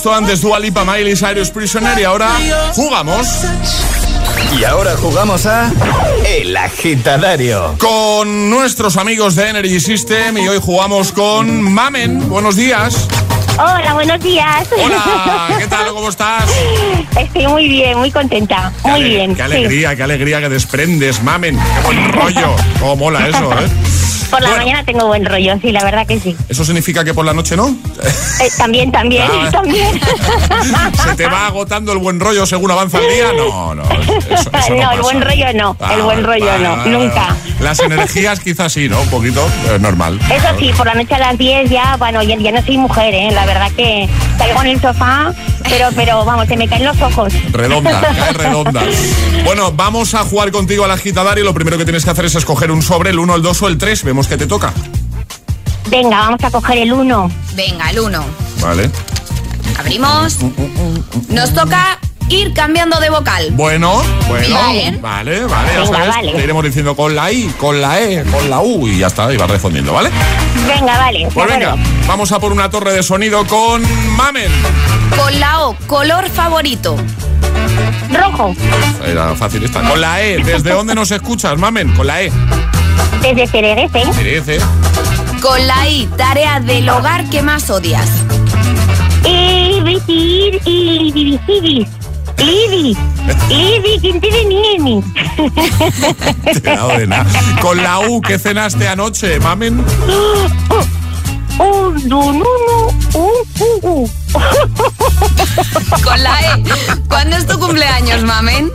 Justo 0.00 0.14
antes 0.14 0.40
Dua 0.40 0.58
Lipa, 0.58 0.82
Miley 0.82 1.14
Cyrus 1.14 1.50
Prisoner 1.50 1.98
y 1.98 2.04
ahora 2.04 2.30
jugamos 2.74 3.26
Y 4.58 4.64
ahora 4.64 4.96
jugamos 4.96 5.44
a 5.44 5.70
El 6.26 6.56
agitadario. 6.56 7.74
con 7.78 8.48
nuestros 8.48 8.96
amigos 8.96 9.34
de 9.34 9.50
Energy 9.50 9.78
System 9.78 10.38
y 10.38 10.48
hoy 10.48 10.58
jugamos 10.58 11.12
con 11.12 11.60
Mamen. 11.60 12.30
Buenos 12.30 12.56
días. 12.56 13.08
Hola, 13.58 13.92
buenos 13.92 14.18
días. 14.20 14.66
Hola, 14.72 15.48
¿qué 15.58 15.66
tal? 15.66 15.88
¿Cómo 15.92 16.08
estás? 16.08 16.44
Estoy 17.18 17.46
muy 17.48 17.68
bien, 17.68 17.98
muy 17.98 18.10
contenta. 18.10 18.72
Qué 18.82 18.88
Muy 18.88 19.02
bien. 19.02 19.32
Qué 19.32 19.42
sí. 19.42 19.42
alegría, 19.42 19.96
qué 19.96 20.02
alegría 20.02 20.40
que 20.40 20.48
desprendes, 20.48 21.22
Mamen. 21.22 21.58
Qué 21.58 21.80
buen 21.84 22.12
rollo. 22.14 22.56
Cómo 22.78 22.96
mola 22.96 23.28
eso, 23.28 23.52
¿eh? 23.52 23.68
Por 24.30 24.40
la 24.42 24.48
Bueno. 24.50 24.64
mañana 24.64 24.84
tengo 24.84 25.06
buen 25.06 25.24
rollo, 25.24 25.58
sí, 25.60 25.72
la 25.72 25.82
verdad 25.84 26.06
que 26.06 26.20
sí. 26.20 26.36
¿Eso 26.48 26.64
significa 26.64 27.04
que 27.04 27.12
por 27.14 27.24
la 27.24 27.32
noche 27.32 27.56
no? 27.56 27.68
Eh, 28.40 28.48
también, 28.56 28.90
también, 28.92 29.28
Ah, 29.30 29.48
también. 29.50 30.00
¿Se 31.04 31.14
te 31.16 31.26
va 31.26 31.46
agotando 31.46 31.92
el 31.92 31.98
buen 31.98 32.20
rollo 32.20 32.46
según 32.46 32.70
avanza 32.70 32.98
el 32.98 33.08
día? 33.12 33.32
No, 33.36 33.74
no. 33.74 33.82
Eso, 33.84 34.50
eso 34.52 34.74
no, 34.74 34.92
el 34.92 35.00
buen 35.00 35.20
rollo 35.20 35.46
no, 35.54 35.76
Ah, 35.80 35.94
el 35.94 36.02
buen 36.02 36.24
rollo 36.24 36.58
no, 36.58 36.76
nunca. 36.86 37.34
Las 37.60 37.80
energías 37.80 38.40
quizás 38.40 38.72
sí, 38.72 38.88
¿no? 38.88 39.00
Un 39.02 39.10
poquito 39.10 39.46
eh, 39.68 39.78
normal. 39.80 40.18
Eso 40.32 40.48
sí, 40.58 40.72
por 40.76 40.86
la 40.86 40.94
noche 40.94 41.14
a 41.14 41.18
las 41.18 41.36
10 41.38 41.68
ya, 41.70 41.96
bueno, 41.98 42.22
ya, 42.22 42.36
ya 42.36 42.52
no 42.52 42.62
soy 42.62 42.78
mujer, 42.78 43.12
¿eh? 43.14 43.30
La 43.32 43.44
verdad 43.46 43.70
que 43.76 44.08
caigo 44.38 44.62
en 44.62 44.68
el 44.68 44.80
sofá, 44.80 45.32
pero, 45.70 45.88
pero 45.94 46.24
vamos, 46.24 46.46
se 46.48 46.56
me 46.56 46.68
caen 46.68 46.84
los 46.84 47.00
ojos. 47.00 47.32
Redonda, 47.52 48.00
cae 48.00 48.32
redonda. 48.34 48.82
Bueno, 49.44 49.72
vamos 49.72 50.14
a 50.14 50.18
jugar 50.24 50.50
contigo 50.50 50.84
al 50.84 50.90
agitadario. 50.90 51.44
Lo 51.44 51.54
primero 51.54 51.78
que 51.78 51.84
tienes 51.84 52.04
que 52.04 52.10
hacer 52.10 52.24
es 52.26 52.34
escoger 52.34 52.70
un 52.70 52.82
sobre, 52.82 53.10
el 53.10 53.18
1, 53.18 53.36
el 53.36 53.42
2 53.42 53.62
o 53.62 53.68
el 53.68 53.78
3. 53.78 54.04
Vemos 54.04 54.26
que 54.26 54.36
te 54.36 54.46
toca. 54.46 54.72
Venga, 55.88 56.18
vamos 56.18 56.44
a 56.44 56.50
coger 56.50 56.78
el 56.78 56.92
1. 56.92 57.30
Venga, 57.54 57.90
el 57.90 58.00
1. 58.00 58.24
Vale. 58.60 58.90
Abrimos. 59.78 60.38
Nos 61.28 61.54
toca 61.54 61.98
ir 62.28 62.52
cambiando 62.52 63.00
de 63.00 63.10
vocal. 63.10 63.48
Bueno, 63.52 64.02
bueno. 64.28 64.54
Vale. 64.54 64.98
Vale, 65.00 65.40
vale. 65.46 65.68
Ya 65.72 65.80
Venga, 65.80 65.86
sabes, 65.96 66.08
vale. 66.16 66.32
te 66.32 66.42
iremos 66.44 66.64
diciendo 66.64 66.94
con 66.94 67.14
la 67.16 67.32
I, 67.32 67.52
con 67.58 67.80
la 67.80 68.00
E, 68.00 68.22
con 68.24 68.48
la 68.50 68.60
U 68.60 68.86
y 68.86 68.98
ya 68.98 69.08
está, 69.08 69.32
y 69.32 69.36
vas 69.36 69.50
respondiendo, 69.50 69.92
¿vale? 69.92 70.10
Venga, 70.66 70.98
vale. 70.98 71.28
Pues 71.32 71.48
venga, 71.48 71.72
acuerdo. 71.72 71.90
vamos 72.06 72.32
a 72.32 72.38
por 72.38 72.52
una 72.52 72.70
torre 72.70 72.92
de 72.92 73.02
sonido 73.02 73.46
con 73.46 73.82
Mamen. 74.16 74.50
Con 75.16 75.38
la 75.40 75.60
O, 75.66 75.76
color 75.86 76.28
favorito. 76.30 76.96
Rojo, 78.12 78.54
Era 79.06 79.34
fácil 79.36 79.64
esta. 79.64 79.82
Con 79.82 80.00
la 80.00 80.20
E, 80.22 80.42
¿desde 80.42 80.72
dónde 80.72 80.94
nos 80.94 81.10
escuchas, 81.10 81.56
Mamen? 81.58 81.92
Con 81.94 82.06
la 82.06 82.22
E. 82.22 82.32
desde 83.22 83.46
Cereguete. 83.46 84.04
Merece. 84.16 84.58
Con 85.40 85.66
la 85.66 85.88
I, 85.88 86.08
tarea 86.16 86.60
del 86.60 86.88
hogar 86.88 87.28
que 87.30 87.42
más 87.42 87.70
odias. 87.70 88.08
Y 89.24 89.80
vestir 89.80 90.60
y 90.64 91.88
Lidi, 92.40 92.96
Lidi, 93.48 93.98
¿quién 94.00 94.20
te 94.20 94.30
venía? 94.30 95.02
Te 96.44 96.58
he 96.58 96.76
dado 96.76 96.88
de 96.98 97.06
nada. 97.06 97.26
Con 97.60 97.76
la 97.82 97.98
U, 98.00 98.20
¿qué 98.20 98.38
cenaste 98.38 98.88
anoche, 98.88 99.38
Mamen? 99.40 99.84
Un, 101.58 102.08
no, 102.08 102.32
no, 102.32 102.44
no, 102.66 103.18
un, 103.18 103.34
un. 103.82 104.10
Con 106.02 106.22
la 106.22 106.40
E, 106.40 106.64
¿cuándo 107.08 107.36
es 107.36 107.46
tu 107.46 107.58
cumpleaños, 107.58 108.22
mamen? 108.22 108.70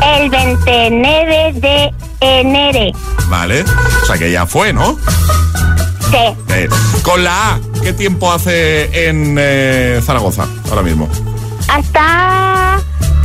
El 0.00 0.30
29 0.30 1.52
de 1.54 1.94
enero. 2.20 2.96
Vale. 3.28 3.64
O 4.02 4.06
sea 4.06 4.16
que 4.16 4.30
ya 4.30 4.46
fue, 4.46 4.72
¿no? 4.72 4.96
Sí. 6.10 6.36
Eh, 6.50 6.68
con 7.02 7.24
la 7.24 7.54
A, 7.54 7.60
¿qué 7.82 7.92
tiempo 7.92 8.32
hace 8.32 9.08
en 9.08 9.36
eh, 9.38 10.00
Zaragoza 10.04 10.46
ahora 10.70 10.82
mismo? 10.82 11.08
Hasta 11.68 12.80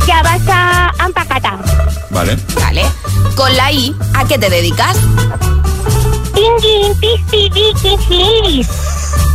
ya 0.06 0.22
vas 0.22 0.40
a 0.48 0.92
Ampacata. 0.98 1.58
Vale. 2.10 2.36
Vale. 2.54 2.84
Con 3.36 3.56
la 3.56 3.72
I, 3.72 3.94
¿a 4.14 4.24
qué 4.24 4.38
te 4.38 4.50
dedicas? 4.50 4.96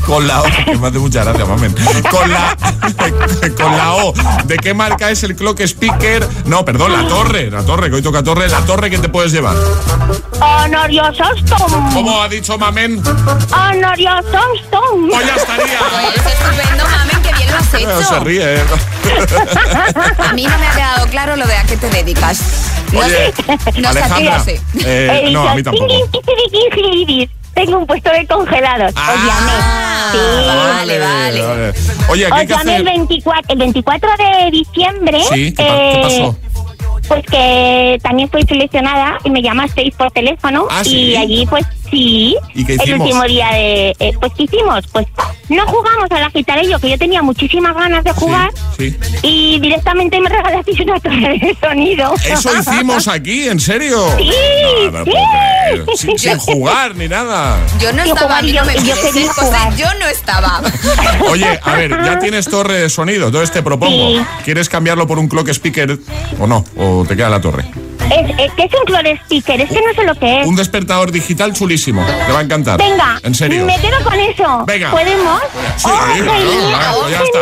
Con 0.05 0.27
la 0.27 0.41
O, 0.41 0.43
que 0.43 0.77
me 0.77 0.87
hace 0.87 0.99
mucha 0.99 1.23
gracia, 1.23 1.45
mamen. 1.45 1.73
Con 2.11 2.31
la, 2.31 2.55
con 3.57 3.77
la 3.77 3.95
O, 3.95 4.13
¿de 4.45 4.57
qué 4.57 4.73
marca 4.73 5.09
es 5.09 5.23
el 5.23 5.35
clock 5.35 5.61
speaker? 5.61 6.27
No, 6.45 6.63
perdón, 6.63 6.93
la 6.93 7.07
torre, 7.07 7.49
la 7.49 7.63
torre, 7.63 7.89
que 7.89 7.95
hoy 7.95 8.01
toca 8.03 8.21
torre, 8.23 8.47
la 8.47 8.61
torre 8.61 8.91
que 8.91 8.99
te 8.99 9.09
puedes 9.09 9.31
llevar. 9.31 9.55
Honorio 10.39 11.05
Sostom. 11.05 11.93
¿Cómo 11.93 12.21
ha 12.21 12.27
dicho 12.29 12.57
mamen? 12.57 13.01
Honorio 13.51 14.11
Sostom. 14.23 15.09
Pues 15.09 15.25
ya 15.25 15.35
estaría. 15.35 15.79
Pues 15.79 16.25
estupendo, 16.27 16.83
mamen, 16.83 17.14
hecho. 17.59 18.03
se 18.03 18.19
ríe, 18.21 18.55
¿eh? 18.55 18.61
A 20.17 20.33
mí 20.33 20.43
no 20.43 20.57
me 20.57 20.67
ha 20.67 20.71
quedado 20.75 21.07
claro 21.07 21.35
lo 21.35 21.45
de 21.45 21.55
a 21.55 21.63
qué 21.63 21.77
te 21.77 21.89
dedicas. 21.89 22.41
No 22.91 22.99
Oye, 22.99 23.33
sé, 23.33 23.81
no 23.81 23.89
Alejandra, 23.89 24.39
sé. 24.39 24.61
eh, 24.85 25.29
no. 25.31 25.45
Tengo 27.55 27.77
un 27.77 27.87
puesto 27.87 28.11
de 28.11 28.27
congelados. 28.27 28.93
Ah, 28.97 29.13
Os 29.13 29.23
llamé. 29.25 30.73
vale, 30.73 30.99
vale. 30.99 31.73
Oye, 32.09 32.25
¿qué 32.25 32.31
Os 32.33 32.39
que 32.41 32.47
llamé 32.47 32.75
el 32.75 32.87
hacer? 32.87 32.97
24, 32.99 33.53
el 33.53 33.59
24 33.59 34.09
de 34.17 34.51
diciembre. 34.51 35.19
Sí, 35.31 35.53
¿qué, 35.53 35.63
eh, 35.65 36.01
pasó? 36.03 36.35
Pues 37.07 37.23
que 37.27 37.99
también 38.03 38.29
fui 38.29 38.43
seleccionada 38.43 39.19
y 39.23 39.29
me 39.29 39.41
llamasteis 39.41 39.93
por 39.95 40.11
teléfono 40.11 40.67
¿Ah, 40.69 40.81
y 40.83 40.89
sí? 40.89 41.15
allí 41.15 41.45
pues 41.45 41.65
sí, 41.95 42.37
¿Y 42.53 42.65
qué 42.65 42.73
el 42.83 42.99
último 43.01 43.23
día 43.23 43.49
de... 43.51 43.95
eh, 43.99 44.11
pues 44.19 44.31
¿qué 44.37 44.43
hicimos? 44.43 44.85
Pues 44.91 45.07
no 45.49 45.65
jugamos 45.67 46.09
al 46.11 46.23
agitarillo, 46.23 46.79
que 46.79 46.89
yo 46.89 46.97
tenía 46.97 47.21
muchísimas 47.21 47.73
ganas 47.75 48.03
de 48.03 48.11
jugar 48.13 48.49
Sí. 48.77 48.95
y 49.21 49.59
directamente 49.59 50.19
me 50.19 50.29
regalasteis 50.37 50.79
una 50.81 50.99
torre 50.99 51.39
de 51.39 51.57
sonido. 51.61 52.13
Eso 52.25 52.49
hicimos 52.57 53.07
aquí, 53.07 53.47
¿en 53.47 53.59
serio? 53.59 54.05
Sí, 54.17 54.31
No, 54.91 54.91
no 54.91 55.05
lo 55.85 55.95
sí. 55.95 55.97
Sin, 55.97 56.19
sin 56.19 56.37
jugar 56.39 56.95
ni 56.95 57.07
nada. 57.07 57.57
Yo 57.79 57.91
no 57.93 58.05
Yo 58.05 58.13
estaba, 58.13 58.37
a 58.39 58.41
mí 58.41 58.51
no 58.51 58.65
me 58.65 58.73
yo- 58.75 58.81
yo. 58.95 59.75
Yo 59.77 59.87
no 59.99 60.07
estaba. 60.07 60.61
Oye, 61.29 61.59
a 61.63 61.73
ver, 61.75 61.91
ya 62.03 62.19
tienes 62.19 62.45
torre 62.49 62.81
de 62.81 62.89
sonido, 62.89 63.27
entonces 63.27 63.51
te 63.51 63.63
propongo. 63.63 64.09
Sí. 64.09 64.21
¿Quieres 64.43 64.67
cambiarlo 64.69 65.07
por 65.07 65.19
un 65.19 65.27
clock 65.27 65.49
speaker 65.49 65.97
o 66.39 66.47
no? 66.47 66.63
¿O 66.77 67.05
te 67.07 67.15
queda 67.15 67.29
la 67.29 67.41
torre? 67.41 67.65
Es, 68.11 68.29
es 68.39 68.53
que 68.53 68.63
es 68.63 68.71
un 68.73 68.85
clore 68.85 69.11
speaker, 69.23 69.61
es 69.61 69.69
que 69.69 69.75
no 69.81 69.93
sé 69.95 70.03
lo 70.03 70.15
que 70.15 70.41
es. 70.41 70.47
Un 70.47 70.55
despertador 70.55 71.11
digital 71.11 71.53
chulísimo. 71.53 72.05
Te 72.05 72.31
va 72.31 72.39
a 72.39 72.43
encantar. 72.43 72.77
Venga, 72.77 73.19
En 73.23 73.33
serio. 73.33 73.65
me 73.65 73.79
quedo 73.79 74.03
con 74.03 74.13
eso. 74.19 74.63
Venga. 74.67 74.91
¿Podemos? 74.91 75.41
Sí, 75.77 75.85
Oh, 75.85 75.89
claro, 75.89 76.13
genial, 76.13 76.69
claro, 76.69 76.97
oh, 77.01 77.07
está. 77.07 77.39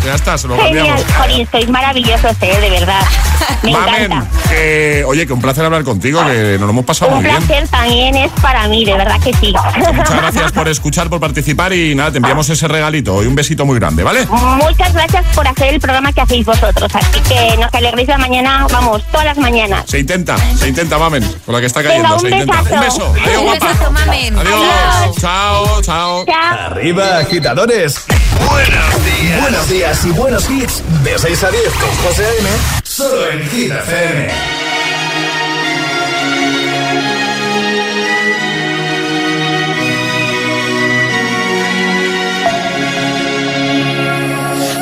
Genial. 0.00 0.10
Ya 0.10 0.14
está, 0.14 0.38
se 0.38 0.48
lo 0.48 0.56
Genial, 0.56 0.86
cambiamos. 0.86 1.14
Jolín, 1.16 1.48
sois 1.50 1.68
maravillosos, 1.68 2.32
eh, 2.40 2.58
de 2.60 2.70
verdad. 2.70 3.02
Me 3.62 3.72
Mamen, 3.72 4.04
encanta. 4.12 4.26
que, 4.48 5.04
oye, 5.06 5.26
que 5.26 5.32
un 5.32 5.40
placer 5.40 5.64
hablar 5.64 5.84
contigo, 5.84 6.24
que 6.24 6.52
nos 6.58 6.62
lo 6.62 6.70
hemos 6.70 6.84
pasado 6.84 7.10
Un 7.12 7.18
muy 7.18 7.24
bien. 7.24 7.36
placer 7.42 7.68
también 7.68 8.16
es 8.16 8.32
para 8.40 8.66
mí, 8.68 8.84
de 8.84 8.94
verdad 8.94 9.20
que 9.20 9.32
sí. 9.34 9.52
Muchas 9.76 10.10
gracias 10.16 10.52
por 10.52 10.68
escuchar, 10.68 11.08
por 11.10 11.20
participar 11.20 11.72
y 11.72 11.94
nada, 11.94 12.10
te 12.12 12.16
enviamos 12.18 12.48
ese 12.48 12.66
regalito 12.68 13.22
y 13.22 13.26
un 13.26 13.34
besito 13.34 13.64
muy 13.66 13.78
grande, 13.78 14.02
¿vale? 14.02 14.26
Muchas 14.26 14.92
gracias 14.94 15.24
por 15.34 15.46
hacer 15.46 15.74
el 15.74 15.80
programa 15.80 16.12
que 16.12 16.20
hacéis 16.22 16.46
vosotros. 16.46 16.90
Así 16.94 17.20
que 17.28 17.56
nos 17.58 17.72
alegréis 17.74 18.08
la 18.08 18.18
mañana, 18.18 18.66
vamos, 18.72 19.02
todas 19.10 19.26
las 19.26 19.38
mañanas. 19.38 19.84
Se 19.86 19.98
intenta, 19.98 20.36
se 20.56 20.68
intenta, 20.68 20.98
mamen, 20.98 21.22
con 21.44 21.54
la 21.54 21.60
que 21.60 21.66
está 21.66 21.82
cayendo, 21.82 22.02
Venga, 22.02 22.14
un 22.14 22.20
se 22.20 22.28
intenta. 22.30 22.62
besazo. 22.62 22.74
Un 22.74 22.80
beso, 22.80 23.14
adiós, 23.26 23.42
Un 23.42 23.52
besazo, 23.52 23.90
mamen. 23.92 24.38
Adiós. 24.38 25.16
Chao, 25.20 25.82
chao. 25.82 26.24
Chao. 26.24 26.66
Arriba, 26.66 27.18
agitadores. 27.18 28.04
Buenos 28.48 29.04
días. 29.04 29.40
Buenos 29.42 29.68
días 29.68 29.89
y 29.90 30.10
buenos 30.12 30.48
hits. 30.48 30.82
De 31.02 31.18
6 31.18 31.44
a 31.44 31.50
10 31.50 31.62
con 31.74 31.90
José 32.04 32.24
A.M. 32.24 32.48
Solo 32.84 33.28
en 33.28 33.42
Hit 33.50 33.72
FM. 33.72 34.30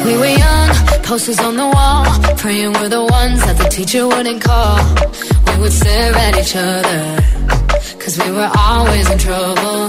We 0.04 0.18
were 0.18 0.26
young, 0.26 0.70
posters 1.04 1.40
on 1.40 1.56
the 1.56 1.66
wall, 1.66 2.04
praying 2.36 2.74
we're 2.74 2.90
the 2.90 3.02
ones 3.02 3.40
that 3.46 3.56
the 3.56 3.68
teacher 3.70 4.06
wouldn't 4.06 4.42
call. 4.42 4.78
We 5.46 5.62
would 5.62 5.72
stare 5.72 6.14
at 6.14 6.36
each 6.36 6.54
other, 6.54 7.00
cause 7.98 8.18
we 8.18 8.30
were 8.30 8.50
always 8.54 9.10
in 9.10 9.18
trouble. 9.18 9.88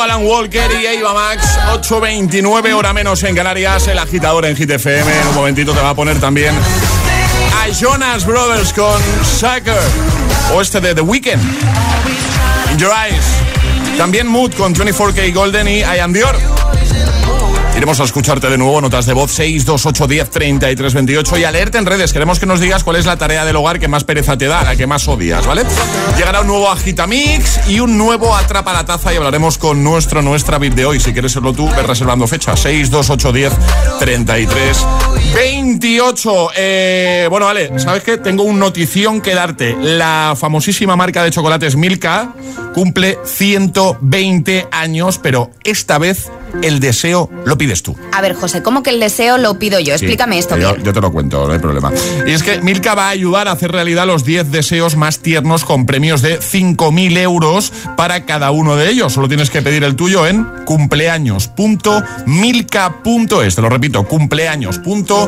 Alone 0.00 0.02
Part 0.02 0.02
2, 0.02 0.02
Alan 0.02 0.26
Walker 0.26 0.70
y 0.80 0.86
Eva 0.86 1.14
Max, 1.14 1.58
8.29 1.72 2.74
hora 2.74 2.92
menos 2.92 3.22
en 3.22 3.34
Canarias, 3.34 3.86
el 3.88 3.98
agitador 3.98 4.44
en 4.46 4.56
Hit 4.56 4.70
FM. 4.70 5.20
En 5.20 5.28
un 5.28 5.34
momentito 5.34 5.72
te 5.72 5.80
va 5.80 5.90
a 5.90 5.94
poner 5.94 6.18
también 6.20 6.54
a 6.54 7.68
Jonas 7.68 8.26
Brothers 8.26 8.72
con 8.72 9.00
Sucker 9.24 9.78
o 10.52 10.60
este 10.60 10.80
de 10.80 10.94
The 10.94 11.00
Weeknd. 11.00 11.40
In 12.72 12.78
Your 12.78 12.92
Eyes. 12.92 13.24
También 13.96 14.26
Mood 14.26 14.54
con 14.54 14.74
24K 14.74 15.32
Golden 15.32 15.68
y 15.68 15.78
I 15.78 15.98
Am 16.00 16.12
Dior. 16.12 16.63
Iremos 17.84 18.00
a 18.00 18.04
escucharte 18.04 18.48
de 18.48 18.56
nuevo, 18.56 18.80
notas 18.80 19.04
de 19.04 19.12
voz 19.12 19.30
628 19.32 20.06
10 20.06 20.30
33 20.30 20.94
28 20.94 21.36
y 21.36 21.44
a 21.44 21.52
leerte 21.52 21.76
en 21.76 21.84
redes. 21.84 22.14
Queremos 22.14 22.40
que 22.40 22.46
nos 22.46 22.58
digas 22.58 22.82
cuál 22.82 22.96
es 22.96 23.04
la 23.04 23.18
tarea 23.18 23.44
del 23.44 23.56
hogar 23.56 23.78
que 23.78 23.88
más 23.88 24.04
pereza 24.04 24.38
te 24.38 24.46
da, 24.46 24.64
la 24.64 24.74
que 24.74 24.86
más 24.86 25.06
odias, 25.06 25.46
¿vale? 25.46 25.66
Llegará 26.16 26.40
un 26.40 26.46
nuevo 26.46 26.70
Agitamix 26.70 27.68
y 27.68 27.80
un 27.80 27.98
nuevo 27.98 28.34
Atrapa 28.34 28.72
la 28.72 28.86
Taza 28.86 29.12
y 29.12 29.18
hablaremos 29.18 29.58
con 29.58 29.84
nuestro, 29.84 30.22
nuestra 30.22 30.56
VIP 30.56 30.72
de 30.76 30.86
hoy. 30.86 30.98
Si 30.98 31.12
quieres 31.12 31.32
serlo 31.32 31.52
tú, 31.52 31.68
ve 31.68 31.82
reservando 31.82 32.26
fecha 32.26 32.56
628 32.56 33.32
10 33.32 33.52
33 33.98 34.86
28. 35.34 36.50
Eh, 36.56 37.26
bueno, 37.28 37.46
vale, 37.46 37.76
¿sabes 37.78 38.02
qué? 38.04 38.16
Tengo 38.18 38.44
un 38.44 38.58
notición 38.58 39.20
que 39.20 39.34
darte. 39.34 39.76
La 39.80 40.34
famosísima 40.36 40.96
marca 40.96 41.22
de 41.24 41.30
chocolates 41.30 41.76
Milka 41.76 42.32
cumple 42.72 43.18
120 43.24 44.68
años, 44.70 45.18
pero 45.18 45.50
esta 45.64 45.98
vez 45.98 46.30
el 46.62 46.78
deseo 46.80 47.28
lo 47.44 47.58
pides 47.58 47.82
tú. 47.82 47.96
A 48.12 48.20
ver, 48.20 48.34
José, 48.34 48.62
¿cómo 48.62 48.84
que 48.84 48.90
el 48.90 49.00
deseo 49.00 49.38
lo 49.38 49.58
pido 49.58 49.80
yo? 49.80 49.94
Explícame 49.94 50.38
esto 50.38 50.56
yo, 50.56 50.72
bien. 50.72 50.84
yo 50.84 50.92
te 50.92 51.00
lo 51.00 51.10
cuento, 51.10 51.44
no 51.46 51.52
hay 51.52 51.58
problema. 51.58 51.90
Y 52.26 52.30
es 52.30 52.44
que 52.44 52.60
Milka 52.60 52.94
va 52.94 53.06
a 53.06 53.10
ayudar 53.10 53.48
a 53.48 53.52
hacer 53.52 53.72
realidad 53.72 54.06
los 54.06 54.24
10 54.24 54.52
deseos 54.52 54.94
más 54.96 55.18
tiernos 55.18 55.64
con 55.64 55.86
premios 55.86 56.22
de 56.22 56.38
5.000 56.38 57.18
euros 57.18 57.72
para 57.96 58.24
cada 58.24 58.52
uno 58.52 58.76
de 58.76 58.90
ellos. 58.90 59.12
Solo 59.12 59.26
tienes 59.28 59.50
que 59.50 59.62
pedir 59.62 59.82
el 59.84 59.96
tuyo 59.96 60.26
en 60.26 60.44
cumpleaños.milka.es. 60.64 63.54
Te 63.54 63.62
lo 63.62 63.68
repito, 63.68 64.04
cumpleaños.milka.es. 64.04 65.23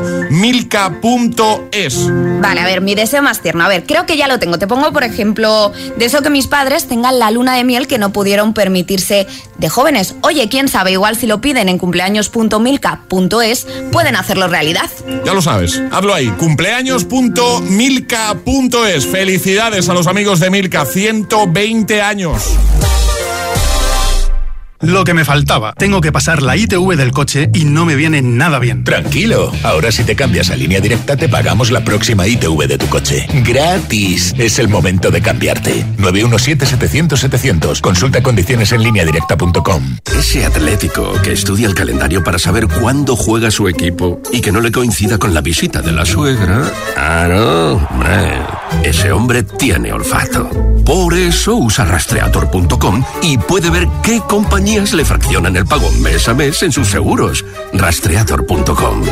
Vale, 2.41 2.61
a 2.61 2.65
ver, 2.65 2.81
mi 2.81 2.95
deseo 2.95 3.21
más 3.21 3.41
tierno. 3.41 3.63
A 3.63 3.67
ver, 3.67 3.85
creo 3.85 4.05
que 4.05 4.17
ya 4.17 4.27
lo 4.27 4.39
tengo. 4.39 4.59
Te 4.59 4.67
pongo, 4.67 4.91
por 4.91 5.03
ejemplo, 5.03 5.71
deseo 5.97 6.21
que 6.21 6.29
mis 6.29 6.47
padres 6.47 6.87
tengan 6.87 7.19
la 7.19 7.31
luna 7.31 7.55
de 7.55 7.63
miel 7.63 7.87
que 7.87 7.97
no 7.97 8.11
pudieron 8.11 8.53
permitirse 8.53 9.27
de 9.57 9.69
jóvenes. 9.69 10.15
Oye, 10.21 10.49
quién 10.49 10.67
sabe, 10.67 10.91
igual 10.91 11.15
si 11.15 11.27
lo 11.27 11.41
piden 11.41 11.69
en 11.69 11.77
cumpleaños.milka.es, 11.77 13.67
pueden 13.91 14.15
hacerlo 14.15 14.47
realidad. 14.47 14.89
Ya 15.25 15.33
lo 15.33 15.41
sabes, 15.41 15.81
hazlo 15.91 16.13
ahí, 16.13 16.27
cumpleaños.milka.es. 16.37 19.05
Felicidades 19.05 19.89
a 19.89 19.93
los 19.93 20.07
amigos 20.07 20.39
de 20.39 20.49
Milka, 20.49 20.85
120 20.85 22.01
años. 22.01 22.57
Lo 24.81 25.03
que 25.03 25.13
me 25.13 25.25
faltaba. 25.25 25.73
Tengo 25.73 26.01
que 26.01 26.11
pasar 26.11 26.41
la 26.41 26.55
ITV 26.55 26.95
del 26.95 27.11
coche 27.11 27.49
y 27.53 27.65
no 27.65 27.85
me 27.85 27.95
viene 27.95 28.21
nada 28.21 28.59
bien. 28.59 28.83
Tranquilo, 28.83 29.51
ahora 29.63 29.91
si 29.91 30.03
te 30.03 30.15
cambias 30.15 30.51
a 30.51 30.55
línea 30.55 30.79
directa 30.79 31.17
te 31.17 31.27
pagamos 31.27 31.71
la 31.71 31.83
próxima 31.83 32.27
ITV 32.27 32.67
de 32.67 32.77
tu 32.77 32.87
coche. 32.87 33.25
Gratis. 33.43 34.35
Es 34.37 34.59
el 34.59 34.67
momento 34.67 35.09
de 35.09 35.21
cambiarte. 35.21 35.85
917-700-700. 35.97 37.81
Consulta 37.81 38.21
condiciones 38.21 38.71
en 38.71 38.83
línea 38.83 39.05
directa.com. 39.05 39.97
Ese 40.17 40.45
atlético 40.45 41.13
que 41.23 41.31
estudia 41.31 41.67
el 41.67 41.73
calendario 41.73 42.23
para 42.23 42.37
saber 42.39 42.67
cuándo 42.67 43.15
juega 43.15 43.51
su 43.51 43.67
equipo 43.67 44.21
y 44.31 44.41
que 44.41 44.51
no 44.51 44.61
le 44.61 44.71
coincida 44.71 45.17
con 45.17 45.33
la 45.33 45.41
visita 45.41 45.81
de 45.81 45.91
la 45.91 46.05
suegra. 46.05 46.71
Ah, 46.95 47.27
no, 47.29 47.73
hombre. 47.73 48.56
Ese 48.83 49.11
hombre 49.11 49.43
tiene 49.43 49.93
olfato. 49.93 50.49
Por 50.85 51.13
eso 51.13 51.55
usa 51.55 51.85
rastreator.com 51.85 53.03
y 53.21 53.37
puede 53.37 53.69
ver 53.69 53.87
qué 54.03 54.21
compañías 54.21 54.93
le 54.93 55.05
fraccionan 55.05 55.55
el 55.55 55.65
pago 55.65 55.89
mes 56.01 56.27
a 56.27 56.33
mes 56.33 56.63
en 56.63 56.71
sus 56.71 56.87
seguros. 56.87 57.45
Rastreator.com. 57.73 59.03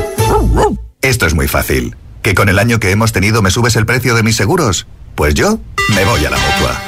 Esto 1.01 1.25
es 1.25 1.33
muy 1.33 1.47
fácil. 1.47 1.95
¿Que 2.21 2.33
con 2.33 2.49
el 2.49 2.59
año 2.59 2.79
que 2.79 2.91
hemos 2.91 3.11
tenido 3.11 3.41
me 3.41 3.51
subes 3.51 3.75
el 3.75 3.85
precio 3.85 4.15
de 4.15 4.23
mis 4.23 4.35
seguros? 4.35 4.87
Pues 5.15 5.33
yo 5.35 5.59
me 5.93 6.05
voy 6.05 6.25
a 6.25 6.31
la 6.31 6.37
mutua. 6.37 6.81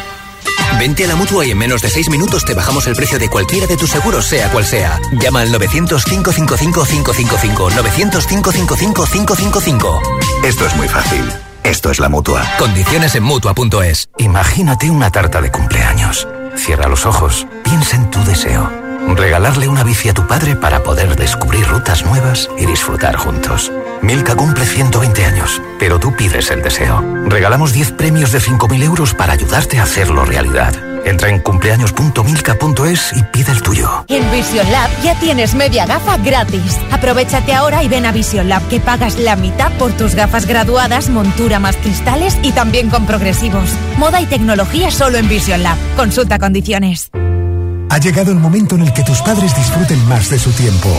Vente 0.80 1.06
a 1.06 1.08
la 1.08 1.16
mutua 1.16 1.46
y 1.46 1.52
en 1.52 1.58
menos 1.58 1.82
de 1.82 1.90
6 1.90 2.10
minutos 2.10 2.46
te 2.46 2.54
bajamos 2.54 2.88
el 2.88 2.96
precio 2.96 3.20
de 3.20 3.30
cualquiera 3.30 3.68
de 3.68 3.78
tus 3.78 3.90
seguros, 3.90 4.26
sea 4.26 4.52
cual 4.52 4.66
sea. 4.66 5.00
Llama 5.20 5.42
al 5.42 5.54
900-555-555. 5.54 7.72
900-555-555. 7.72 10.02
Esto 10.44 10.66
es 10.66 10.76
muy 10.76 10.88
fácil. 10.88 11.24
Esto 11.68 11.92
es 11.92 12.00
la 12.00 12.08
mutua. 12.08 12.44
Condiciones 12.58 13.14
en 13.16 13.24
mutua.es. 13.24 14.08
Imagínate 14.20 14.90
una 14.90 15.12
tarta 15.12 15.42
de 15.42 15.52
cumpleaños. 15.52 16.26
Cierra 16.56 16.88
los 16.88 17.06
ojos, 17.06 17.46
piensa 17.62 17.98
en 17.98 18.10
tu 18.10 18.24
deseo. 18.24 18.72
Regalarle 19.16 19.68
una 19.68 19.84
bici 19.84 20.08
a 20.08 20.14
tu 20.14 20.26
padre 20.26 20.56
para 20.56 20.82
poder 20.84 21.18
descubrir 21.18 21.68
rutas 21.68 22.06
nuevas 22.06 22.50
y 22.58 22.66
disfrutar 22.66 23.18
juntos. 23.18 23.70
Milka 24.02 24.36
cumple 24.36 24.66
120 24.66 25.26
años, 25.26 25.62
pero 25.78 26.00
tú 26.00 26.16
pides 26.16 26.52
el 26.52 26.62
deseo. 26.62 27.04
Regalamos 27.26 27.74
10 27.74 27.92
premios 27.92 28.32
de 28.32 28.40
5.000 28.40 28.84
euros 28.84 29.14
para 29.14 29.34
ayudarte 29.34 29.78
a 29.80 29.84
hacerlo 29.84 30.24
realidad. 30.24 30.74
Entra 31.08 31.30
en 31.30 31.40
cumpleaños.milka.es 31.40 33.14
y 33.16 33.24
pide 33.32 33.54
el 33.54 33.62
tuyo. 33.62 34.06
En 34.10 34.30
Vision 34.30 34.70
Lab 34.70 34.90
ya 35.02 35.18
tienes 35.18 35.56
media 35.56 35.86
gafa 35.86 36.18
gratis. 36.18 36.78
Aprovechate 36.92 37.54
ahora 37.54 37.82
y 37.82 37.88
ven 37.88 38.06
a 38.06 38.12
Vision 38.12 38.50
Lab 38.50 38.68
que 38.68 38.82
pagas 38.82 39.18
la 39.18 39.38
mitad 39.38 39.72
por 39.78 39.94
tus 39.94 40.16
gafas 40.16 40.46
graduadas, 40.46 41.10
montura 41.10 41.60
más 41.60 41.78
cristales 41.78 42.38
y 42.44 42.52
también 42.52 42.90
con 42.90 43.06
progresivos. 43.06 43.70
Moda 43.98 44.20
y 44.20 44.26
tecnología 44.26 44.92
solo 44.92 45.18
en 45.18 45.30
Vision 45.30 45.64
Lab. 45.64 45.78
Consulta 45.96 46.40
condiciones. 46.40 47.10
Ha 47.90 48.00
llegado 48.00 48.32
el 48.34 48.40
momento 48.40 48.76
en 48.76 48.82
el 48.82 48.92
que 48.92 49.04
tus 49.04 49.22
padres 49.22 49.56
disfruten 49.56 50.06
más 50.10 50.30
de 50.30 50.40
su 50.40 50.52
tiempo, 50.52 50.90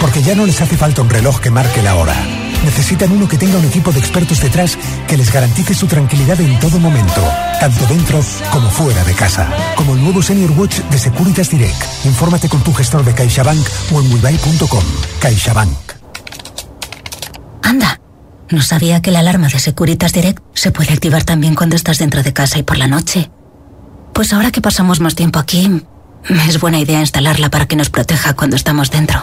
porque 0.00 0.22
ya 0.22 0.34
no 0.34 0.46
les 0.46 0.58
hace 0.62 0.78
falta 0.78 1.02
un 1.02 1.10
reloj 1.10 1.38
que 1.38 1.50
marque 1.50 1.82
la 1.82 1.96
hora. 1.96 2.16
Necesitan 2.64 3.10
uno 3.12 3.26
que 3.26 3.38
tenga 3.38 3.58
un 3.58 3.64
equipo 3.64 3.92
de 3.92 3.98
expertos 3.98 4.40
detrás 4.40 4.76
que 5.08 5.16
les 5.16 5.32
garantice 5.32 5.74
su 5.74 5.86
tranquilidad 5.86 6.40
en 6.40 6.58
todo 6.58 6.78
momento, 6.78 7.22
tanto 7.58 7.86
dentro 7.86 8.20
como 8.52 8.68
fuera 8.70 9.02
de 9.04 9.14
casa. 9.14 9.48
Como 9.76 9.94
el 9.94 10.02
nuevo 10.02 10.22
Senior 10.22 10.50
Watch 10.52 10.78
de 10.78 10.98
Securitas 10.98 11.50
Direct. 11.50 11.82
Infórmate 12.04 12.48
con 12.48 12.62
tu 12.62 12.72
gestor 12.72 13.04
de 13.04 13.14
CaixaBank 13.14 13.66
o 13.92 14.00
en 14.00 14.12
webuy.com. 14.12 14.84
CaixaBank. 15.20 15.92
Anda, 17.62 18.00
no 18.50 18.62
sabía 18.62 19.00
que 19.00 19.10
la 19.10 19.20
alarma 19.20 19.48
de 19.48 19.58
Securitas 19.58 20.12
Direct 20.12 20.42
se 20.54 20.70
puede 20.70 20.92
activar 20.92 21.24
también 21.24 21.54
cuando 21.54 21.76
estás 21.76 21.98
dentro 21.98 22.22
de 22.22 22.32
casa 22.32 22.58
y 22.58 22.62
por 22.62 22.76
la 22.76 22.86
noche. 22.86 23.30
Pues 24.12 24.32
ahora 24.32 24.50
que 24.50 24.60
pasamos 24.60 25.00
más 25.00 25.14
tiempo 25.14 25.38
aquí, 25.38 25.82
es 26.48 26.60
buena 26.60 26.78
idea 26.78 27.00
instalarla 27.00 27.48
para 27.48 27.66
que 27.66 27.76
nos 27.76 27.88
proteja 27.90 28.34
cuando 28.34 28.56
estamos 28.56 28.90
dentro. 28.90 29.22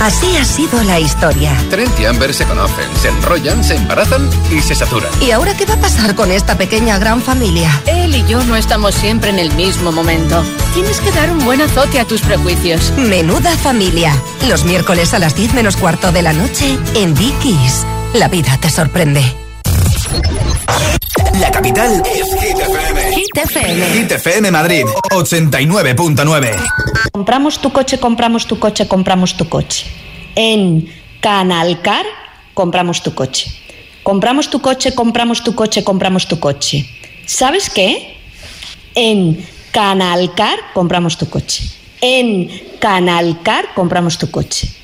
Así 0.00 0.36
ha 0.36 0.44
sido 0.44 0.82
la 0.84 1.00
historia. 1.00 1.56
Trent 1.70 1.98
y 1.98 2.04
Amber 2.04 2.34
se 2.34 2.44
conocen, 2.44 2.84
se 3.00 3.08
enrollan, 3.08 3.64
se 3.64 3.76
embarazan 3.76 4.28
y 4.50 4.60
se 4.60 4.74
saturan. 4.74 5.10
¿Y 5.20 5.30
ahora 5.30 5.54
qué 5.56 5.64
va 5.64 5.74
a 5.74 5.80
pasar 5.80 6.14
con 6.14 6.30
esta 6.30 6.58
pequeña 6.58 6.98
gran 6.98 7.22
familia? 7.22 7.70
Él 7.86 8.14
y 8.14 8.24
yo 8.26 8.42
no 8.44 8.56
estamos 8.56 8.94
siempre 8.94 9.30
en 9.30 9.38
el 9.38 9.52
mismo 9.54 9.92
momento. 9.92 10.42
Tienes 10.74 11.00
que 11.00 11.12
dar 11.12 11.30
un 11.30 11.44
buen 11.44 11.60
azote 11.62 12.00
a 12.00 12.04
tus 12.04 12.20
prejuicios. 12.20 12.92
Menuda 12.96 13.56
familia. 13.56 14.14
Los 14.48 14.64
miércoles 14.64 15.14
a 15.14 15.18
las 15.18 15.34
10 15.34 15.54
menos 15.54 15.76
cuarto 15.76 16.12
de 16.12 16.22
la 16.22 16.32
noche 16.32 16.78
en 16.94 17.14
Dickies. 17.14 17.86
La 18.14 18.28
vida 18.28 18.58
te 18.60 18.70
sorprende. 18.70 19.43
La 21.40 21.50
capital 21.50 22.02
es 22.06 22.34
Hit 22.40 22.58
FM. 22.58 23.12
Hit 23.14 23.36
FM. 23.36 23.86
Hit 23.92 24.12
FM 24.12 24.50
Madrid, 24.50 24.84
89.9. 25.10 26.56
Compramos 27.12 27.58
tu 27.60 27.72
coche, 27.72 27.98
compramos 27.98 28.46
tu 28.46 28.58
coche, 28.58 28.86
compramos 28.86 29.36
tu 29.36 29.48
coche. 29.48 29.86
En 30.36 30.88
Canalcar, 31.20 32.04
compramos 32.54 33.02
tu 33.02 33.14
coche. 33.14 33.50
Compramos 34.02 34.50
tu 34.50 34.60
coche, 34.60 34.94
compramos 34.94 35.42
tu 35.42 35.54
coche, 35.54 35.82
compramos 35.82 36.28
tu 36.28 36.38
coche. 36.38 36.86
¿Sabes 37.26 37.70
qué? 37.70 38.16
En 38.94 39.44
Canalcar, 39.72 40.58
compramos 40.72 41.16
tu 41.18 41.28
coche. 41.28 41.64
En 42.00 42.48
Canalcar, 42.78 43.74
compramos 43.74 44.18
tu 44.18 44.30
coche. 44.30 44.83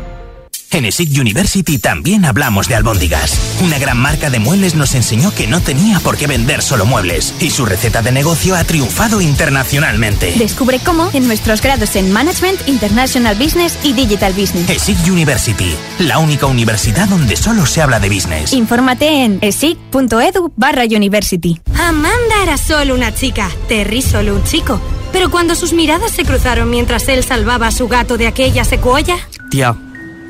En 0.73 0.85
ESIC 0.85 1.19
University 1.19 1.77
también 1.79 2.23
hablamos 2.23 2.69
de 2.69 2.75
albóndigas. 2.75 3.37
Una 3.61 3.77
gran 3.77 3.97
marca 3.97 4.29
de 4.29 4.39
muebles 4.39 4.73
nos 4.73 4.95
enseñó 4.95 5.33
que 5.35 5.45
no 5.45 5.59
tenía 5.59 5.99
por 5.99 6.15
qué 6.15 6.27
vender 6.27 6.61
solo 6.61 6.85
muebles 6.85 7.33
y 7.41 7.49
su 7.49 7.65
receta 7.65 8.01
de 8.01 8.13
negocio 8.13 8.55
ha 8.55 8.63
triunfado 8.63 9.19
internacionalmente. 9.19 10.33
Descubre 10.37 10.79
cómo 10.79 11.09
en 11.13 11.27
nuestros 11.27 11.61
grados 11.61 11.97
en 11.97 12.13
Management, 12.13 12.69
International 12.69 13.35
Business 13.35 13.77
y 13.83 13.91
Digital 13.91 14.31
Business. 14.31 14.69
ESIC 14.69 15.11
University, 15.11 15.75
la 15.99 16.19
única 16.19 16.45
universidad 16.45 17.09
donde 17.09 17.35
solo 17.35 17.65
se 17.65 17.81
habla 17.81 17.99
de 17.99 18.07
business. 18.07 18.53
Infórmate 18.53 19.25
en 19.25 19.39
esic.edu 19.41 20.53
barra 20.55 20.85
university. 20.85 21.59
Amanda 21.77 22.43
era 22.43 22.57
solo 22.57 22.95
una 22.95 23.13
chica, 23.13 23.49
Terry 23.67 24.01
solo 24.01 24.35
un 24.35 24.43
chico. 24.45 24.79
Pero 25.11 25.29
cuando 25.29 25.55
sus 25.55 25.73
miradas 25.73 26.11
se 26.11 26.23
cruzaron 26.23 26.69
mientras 26.69 27.09
él 27.09 27.25
salvaba 27.25 27.67
a 27.67 27.71
su 27.71 27.89
gato 27.89 28.17
de 28.17 28.27
aquella 28.27 28.63
secuoya... 28.63 29.17
Tía, 29.49 29.75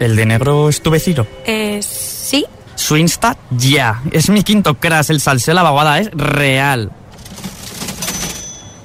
¿el 0.02 0.16
de 0.16 0.26
negro 0.26 0.68
es 0.70 0.82
tu 0.82 0.90
vecino? 0.90 1.26
Eh, 1.46 1.80
sí. 1.82 2.46
Su 2.76 2.98
Insta, 2.98 3.38
ya. 3.52 4.02
Es 4.12 4.30
mi 4.30 4.44
quinto 4.44 4.76
crash. 4.76 5.12
El 5.12 5.22
salseo 5.22 5.52
de 5.52 5.56
la 5.56 5.64
vaguada 5.64 6.00
es 6.00 6.10
real. 6.12 6.92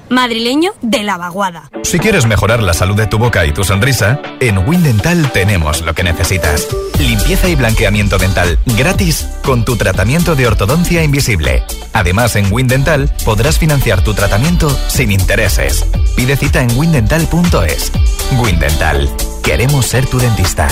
Madrileño 0.09 0.71
de 0.81 1.03
la 1.03 1.17
vaguada. 1.17 1.69
Si 1.83 1.99
quieres 1.99 2.25
mejorar 2.25 2.63
la 2.63 2.73
salud 2.73 2.95
de 2.95 3.07
tu 3.07 3.17
boca 3.17 3.45
y 3.45 3.51
tu 3.51 3.63
sonrisa, 3.63 4.21
en 4.39 4.57
Windental 4.59 5.31
tenemos 5.31 5.81
lo 5.81 5.93
que 5.93 6.03
necesitas. 6.03 6.67
Limpieza 6.99 7.49
y 7.49 7.55
blanqueamiento 7.55 8.17
dental 8.17 8.57
gratis 8.77 9.27
con 9.43 9.65
tu 9.65 9.75
tratamiento 9.75 10.35
de 10.35 10.47
ortodoncia 10.47 11.03
invisible. 11.03 11.63
Además, 11.93 12.35
en 12.35 12.51
Windental 12.51 13.11
podrás 13.25 13.59
financiar 13.59 14.03
tu 14.03 14.13
tratamiento 14.13 14.69
sin 14.87 15.11
intereses. 15.11 15.85
Pide 16.15 16.37
cita 16.37 16.61
en 16.61 16.77
windental.es. 16.77 17.91
Windental. 18.39 19.09
Queremos 19.43 19.85
ser 19.85 20.05
tu 20.07 20.19
dentista. 20.19 20.67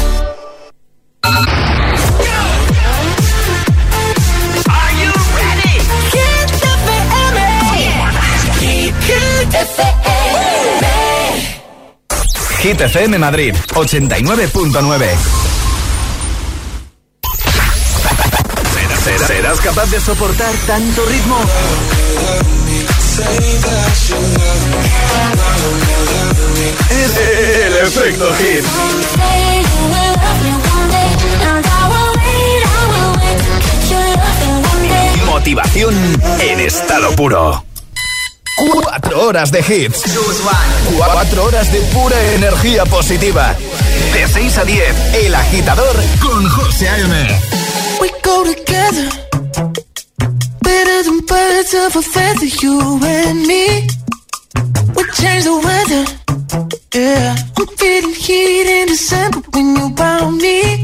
Hit 12.66 12.82
Madrid 13.20 13.54
89.9 13.76 15.08
¿Serás, 19.04 19.28
¿Serás 19.28 19.60
capaz 19.60 19.92
de 19.92 20.00
soportar 20.00 20.52
tanto 20.66 21.06
ritmo? 21.06 21.40
Es 26.90 27.18
el 27.18 27.76
efecto 27.86 28.34
hit. 28.34 28.66
Motivación 35.28 35.94
en 36.40 36.60
estado 36.62 37.12
puro. 37.12 37.64
Cuatro 38.56 39.28
horas 39.28 39.52
de 39.52 39.60
hits. 39.60 40.04
Cuatro 40.98 41.44
horas 41.46 41.72
de 41.72 41.80
pura 41.94 42.16
energía 42.34 42.86
positiva. 42.86 43.54
De 44.14 44.28
6 44.28 44.58
a 44.58 44.64
10, 44.64 44.96
El 45.26 45.36
Agitador 45.36 45.96
con 46.22 46.48
José 46.50 46.88
A.M. 46.88 47.42
We 48.00 48.10
go 48.24 48.44
together. 48.44 49.10
Better 50.62 51.04
than 51.04 51.20
birds 51.26 51.74
of 51.74 51.96
a 51.98 52.02
feather, 52.02 52.48
you 52.62 53.00
and 53.04 53.46
me. 53.46 53.88
We 54.96 55.04
change 55.14 55.44
the 55.44 55.58
weather. 55.62 56.06
Yeah. 56.94 57.36
I'm 57.58 57.68
feeling 57.78 58.14
heat 58.16 58.68
in 58.68 58.88
December 58.88 59.42
when 59.52 59.76
you 59.76 59.96
found 59.96 60.38
me. 60.38 60.84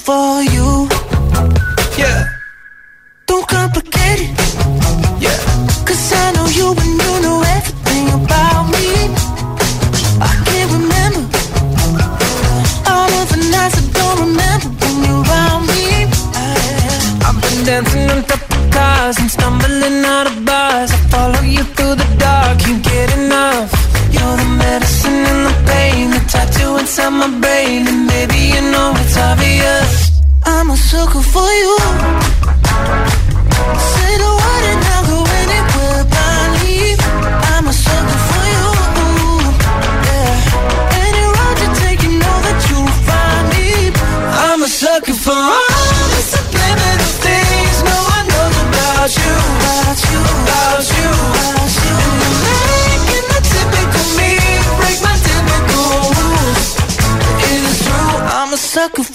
For 0.00 0.42
you. 0.42 0.59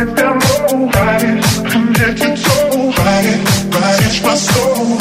I 0.00 0.04
feel 0.04 0.38
to 0.68 1.70
Connected 1.70 2.38
so 2.38 2.92
it, 3.24 3.74
right, 3.74 3.98
it's 4.06 4.22
my 4.22 4.34
soul. 4.36 4.97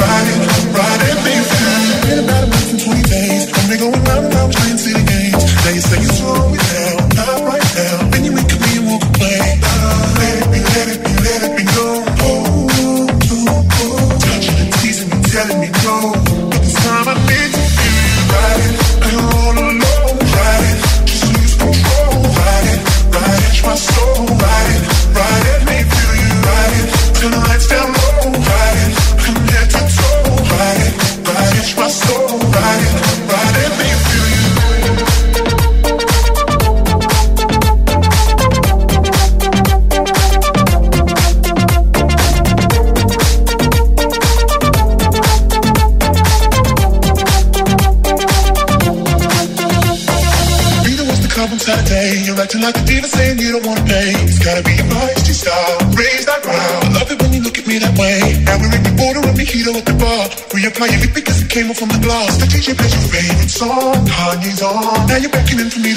Came 61.57 61.71
off 61.71 61.77
from 61.77 61.89
the 61.89 61.97
glass. 61.97 62.37
The 62.37 62.45
DJ 62.45 62.77
plays 62.77 62.93
your 62.93 63.09
favorite 63.09 63.49
song. 63.49 64.05
Kanye's 64.05 64.61
on. 64.61 65.07
Now 65.09 65.17
you're 65.17 65.33
beckoning 65.33 65.71
for 65.73 65.81
me 65.81 65.96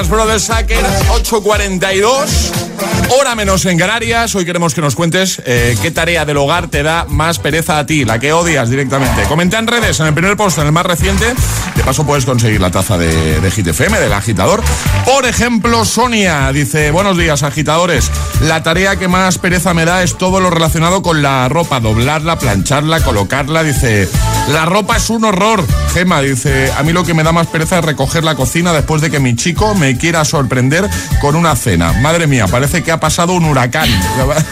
Jonas 0.00 0.08
Brothers 0.08 0.44
Sacker 0.44 0.82
8.42 1.10 2.70
Hora 3.10 3.34
menos 3.34 3.66
en 3.66 3.76
Canarias. 3.76 4.34
Hoy 4.34 4.44
queremos 4.44 4.72
que 4.72 4.80
nos 4.80 4.94
cuentes 4.94 5.42
eh, 5.44 5.76
qué 5.82 5.90
tarea 5.90 6.24
del 6.24 6.36
hogar 6.36 6.68
te 6.68 6.82
da 6.82 7.06
más 7.08 7.38
pereza 7.38 7.78
a 7.78 7.84
ti, 7.84 8.04
la 8.04 8.18
que 8.18 8.32
odias 8.32 8.70
directamente. 8.70 9.24
Comenta 9.24 9.58
en 9.58 9.66
redes, 9.66 9.98
en 10.00 10.06
el 10.06 10.14
primer 10.14 10.36
post, 10.36 10.58
en 10.58 10.66
el 10.66 10.72
más 10.72 10.86
reciente. 10.86 11.34
De 11.74 11.82
paso 11.82 12.06
puedes 12.06 12.24
conseguir 12.24 12.60
la 12.60 12.70
taza 12.70 12.96
de, 12.96 13.40
de 13.40 13.50
Hit 13.50 13.66
FM, 13.66 13.98
del 13.98 14.12
agitador. 14.12 14.62
Por 15.04 15.26
ejemplo, 15.26 15.84
Sonia 15.84 16.52
dice, 16.52 16.92
buenos 16.92 17.18
días 17.18 17.42
agitadores. 17.42 18.10
La 18.42 18.62
tarea 18.62 18.96
que 18.96 19.08
más 19.08 19.38
pereza 19.38 19.74
me 19.74 19.84
da 19.84 20.02
es 20.04 20.16
todo 20.16 20.40
lo 20.40 20.48
relacionado 20.48 21.02
con 21.02 21.20
la 21.20 21.48
ropa. 21.48 21.80
Doblarla, 21.80 22.38
plancharla, 22.38 23.00
colocarla. 23.00 23.64
Dice, 23.64 24.08
la 24.48 24.64
ropa 24.64 24.96
es 24.96 25.10
un 25.10 25.24
horror. 25.24 25.64
Gema 25.92 26.20
dice, 26.20 26.72
a 26.76 26.82
mí 26.82 26.92
lo 26.92 27.04
que 27.04 27.14
me 27.14 27.22
da 27.22 27.32
más 27.32 27.46
pereza 27.46 27.78
es 27.78 27.84
recoger 27.84 28.24
la 28.24 28.34
cocina 28.34 28.72
después 28.72 29.02
de 29.02 29.10
que 29.10 29.20
mi 29.20 29.36
chico 29.36 29.74
me 29.74 29.96
quiera 29.96 30.24
sorprender 30.24 30.88
con 31.20 31.36
una 31.36 31.54
cena. 31.56 31.92
Madre 31.94 32.26
mía, 32.26 32.46
parece 32.46 32.82
que 32.82 32.92
ha 32.92 33.00
pasado 33.00 33.32
un 33.32 33.44
huracán. 33.44 33.88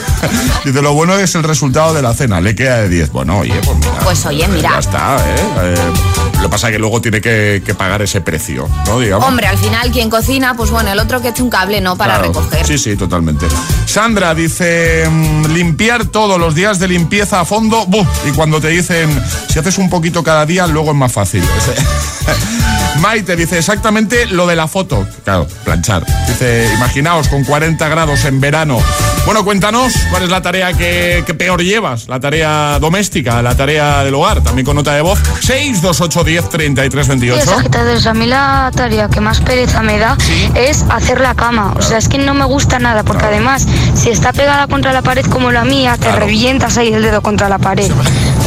dice, 0.64 0.82
lo 0.82 0.95
bueno 0.95 1.18
es 1.18 1.34
el 1.34 1.43
resultado 1.43 1.95
de 1.95 2.03
la 2.03 2.14
cena. 2.14 2.41
Le 2.41 2.55
queda 2.55 2.78
de 2.78 2.89
10. 2.89 3.11
Bueno, 3.11 3.39
oye, 3.39 3.55
pues 3.64 3.76
mira. 3.76 3.99
Pues 4.05 4.26
oye, 4.26 4.47
mira. 4.49 4.70
Ya 4.72 4.78
está, 4.78 5.16
¿eh? 5.16 5.74
Eh, 5.74 6.27
lo 6.39 6.45
que 6.45 6.49
pasa 6.49 6.68
es 6.68 6.72
que 6.74 6.78
luego 6.78 7.01
tiene 7.01 7.20
que, 7.20 7.62
que 7.64 7.74
pagar 7.74 8.01
ese 8.03 8.20
precio, 8.20 8.68
¿no? 8.86 9.01
Digamos. 9.01 9.26
Hombre, 9.26 9.47
al 9.49 9.59
final 9.59 9.91
quien 9.91 10.09
cocina, 10.09 10.55
pues 10.57 10.70
bueno, 10.70 10.91
el 10.93 10.99
otro 10.99 11.20
que 11.20 11.28
eche 11.28 11.43
un 11.43 11.51
cable, 11.51 11.80
¿no? 11.80 11.97
Para 11.97 12.14
Claro. 12.18 12.28
recoger. 12.32 12.66
Sí, 12.66 12.78
sí, 12.78 12.97
totalmente. 12.97 13.47
Sandra 13.86 14.34
dice, 14.34 15.09
mm, 15.11 15.47
limpiar 15.53 16.07
todos 16.07 16.39
los 16.39 16.55
días 16.55 16.78
de 16.78 16.89
limpieza 16.89 17.41
a 17.41 17.45
fondo, 17.45 17.84
¡buf! 17.86 18.07
y 18.26 18.30
cuando 18.32 18.61
te 18.61 18.68
dicen, 18.68 19.09
si 19.49 19.59
haces 19.59 19.78
un 19.78 19.91
poquito 19.91 20.22
cada 20.22 20.47
día, 20.47 20.66
luego 20.66 20.91
es 20.93 20.97
más 20.97 21.12
fácil. 21.12 21.43
Maite 23.01 23.36
dice 23.36 23.59
exactamente 23.59 24.26
lo 24.26 24.47
de 24.47 24.57
la 24.57 24.66
foto. 24.66 25.07
Claro, 25.24 25.47
planchar. 25.64 26.05
Dice, 26.26 26.68
imaginaos 26.74 27.28
con 27.28 27.45
40 27.45 27.89
grados 27.89 28.24
en 28.24 28.41
verano. 28.41 28.80
Bueno, 29.28 29.44
cuéntanos 29.44 29.92
cuál 30.08 30.22
es 30.22 30.30
la 30.30 30.40
tarea 30.40 30.72
que, 30.72 31.22
que 31.26 31.34
peor 31.34 31.62
llevas, 31.62 32.08
la 32.08 32.18
tarea 32.18 32.78
doméstica, 32.80 33.42
la 33.42 33.54
tarea 33.54 34.02
del 34.02 34.14
hogar, 34.14 34.42
también 34.42 34.64
con 34.64 34.74
nota 34.74 34.94
de 34.94 35.02
voz. 35.02 35.18
628 35.42 36.24
10 36.24 36.48
33 36.48 37.08
28. 37.08 37.44
Los 37.44 37.58
agitadores, 37.58 38.06
a 38.06 38.14
mí 38.14 38.24
la 38.24 38.70
tarea 38.74 39.10
que 39.10 39.20
más 39.20 39.42
pereza 39.42 39.82
me 39.82 39.98
da 39.98 40.16
es 40.54 40.82
hacer 40.88 41.20
la 41.20 41.34
cama. 41.34 41.74
O 41.76 41.82
sea, 41.82 41.98
es 41.98 42.08
que 42.08 42.16
no 42.16 42.32
me 42.32 42.46
gusta 42.46 42.78
nada, 42.78 43.02
porque 43.02 43.26
además, 43.26 43.66
si 43.94 44.08
está 44.08 44.32
pegada 44.32 44.66
contra 44.66 44.94
la 44.94 45.02
pared 45.02 45.26
como 45.26 45.52
la 45.52 45.66
mía, 45.66 45.98
te 46.00 46.10
revientas 46.10 46.78
ahí 46.78 46.90
el 46.90 47.02
dedo 47.02 47.20
contra 47.20 47.50
la 47.50 47.58
pared. 47.58 47.92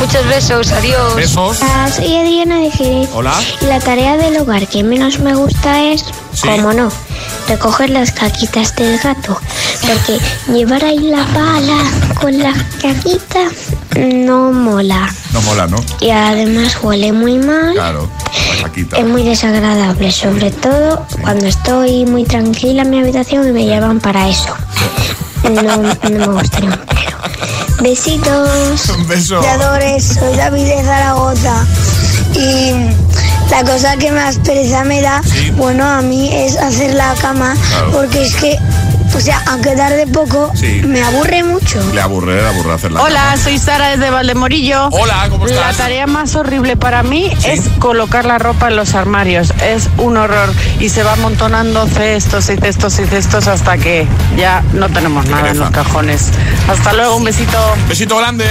Muchos 0.02 0.28
besos, 0.28 0.72
adiós. 0.72 1.16
Besos. 1.16 1.62
Hola, 1.62 1.88
soy 1.96 2.18
Adriana 2.18 2.60
de 2.60 2.72
Jerez. 2.72 3.08
Hola. 3.14 3.34
Y 3.62 3.66
la 3.66 3.80
tarea 3.80 4.18
del 4.18 4.36
hogar 4.38 4.68
que 4.68 4.84
menos 4.84 5.20
me 5.20 5.36
gusta 5.36 5.84
es, 5.84 6.04
como 6.42 6.74
no, 6.74 6.90
recoger 7.48 7.92
las 7.92 8.12
caquitas 8.12 8.76
del 8.76 8.98
gato. 8.98 9.40
Porque 9.82 10.20
llevar 10.52 10.84
ahí 10.84 10.98
la 10.98 11.24
pala 11.28 11.84
con 12.20 12.36
la 12.40 12.52
caquita 12.82 13.52
no 13.96 14.52
mola. 14.52 15.08
No 15.34 15.42
mola, 15.44 15.68
¿no? 15.68 15.78
Y 16.00 16.10
además 16.10 16.80
huele 16.82 17.14
muy 17.14 17.38
mal. 17.38 17.74
Claro. 17.76 18.10
Es 18.98 19.06
muy 19.06 19.24
desagradable, 19.24 20.12
sobre 20.12 20.50
todo 20.50 21.06
cuando 21.22 21.46
estoy 21.46 22.08
muy 22.08 22.24
tranquila 22.24 22.82
en 22.82 22.90
mi 22.90 23.00
habitación 23.02 23.48
y 23.48 23.52
me 23.52 23.66
llevan 23.66 24.00
para 24.00 24.28
eso. 24.28 24.56
No, 25.44 25.62
no 25.62 25.78
me 26.10 26.28
gustaría 26.28 26.70
un 26.70 26.78
pelo. 26.88 27.18
Besitos. 27.82 28.90
Un 28.90 29.08
beso. 29.08 29.40
Creadores, 29.40 30.04
soy 30.20 30.36
David 30.36 30.66
de 30.66 30.84
Zaragoza. 30.84 31.66
Y 32.36 32.72
la 33.50 33.64
cosa 33.64 33.98
que 33.98 34.12
más 34.12 34.38
pereza 34.38 34.84
me 34.84 35.02
da, 35.02 35.22
bueno, 35.58 35.86
a 35.86 36.02
mí 36.02 36.30
es 36.34 36.58
hacer 36.58 36.94
la 36.94 37.14
cama, 37.16 37.56
Claro. 37.70 37.92
porque 37.92 38.22
es 38.24 38.36
que. 38.36 38.60
O 39.14 39.20
sea, 39.20 39.42
aunque 39.48 39.76
tarde 39.76 40.08
poco, 40.08 40.52
Sí. 40.56 40.82
me 40.86 41.04
aburre 41.04 41.44
mucho. 41.44 41.80
Le 41.94 42.02
aburre, 42.02 42.42
le 42.42 42.48
aburre 42.48 42.74
hacerla. 42.74 43.02
Hola, 43.02 43.36
soy 43.38 43.60
Sara 43.60 43.90
desde 43.90 44.10
Valdemorillo. 44.10 44.88
Hola, 44.92 45.28
¿cómo 45.30 45.46
estás? 45.46 45.78
La 45.78 45.84
tarea 45.84 46.08
más 46.08 46.36
horrible 46.36 46.78
para 46.78 47.04
mí 47.04 47.32
es 47.46 47.62
colocar 47.80 48.26
la 48.26 48.38
ropa 48.40 48.70
en 48.70 48.76
los 48.78 48.96
armarios. 48.96 49.54
Es 49.64 49.90
un 49.98 50.18
horror 50.18 50.52
y 50.80 50.90
se 50.90 51.04
va 51.04 51.14
amontonando 51.14 51.86
cestos 51.88 52.50
y 52.50 52.58
cestos 52.58 52.98
y 53.00 53.06
cestos 53.06 53.48
hasta 53.48 53.78
que 53.78 54.08
ya 54.38 54.64
no 54.74 54.90
tenemos 54.90 55.26
nada 55.28 55.50
en 55.52 55.60
los 55.60 55.70
cajones. 55.72 56.30
Hasta 56.68 56.94
luego, 56.94 57.16
un 57.18 57.24
besito. 57.26 57.58
Besito 57.90 58.18
grande. 58.18 58.46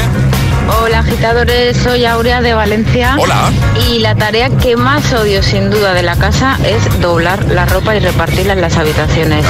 Hola 0.78 1.00
agitadores, 1.00 1.76
soy 1.76 2.04
Aurea 2.04 2.40
de 2.40 2.54
Valencia. 2.54 3.16
Hola. 3.18 3.50
Y 3.88 3.98
la 3.98 4.14
tarea 4.14 4.50
que 4.50 4.76
más 4.76 5.12
odio 5.12 5.42
sin 5.42 5.70
duda 5.70 5.94
de 5.94 6.02
la 6.02 6.16
casa 6.16 6.58
es 6.64 7.00
doblar 7.00 7.44
la 7.46 7.66
ropa 7.66 7.96
y 7.96 7.98
repartirla 7.98 8.52
en 8.52 8.60
las 8.60 8.76
habitaciones. 8.76 9.44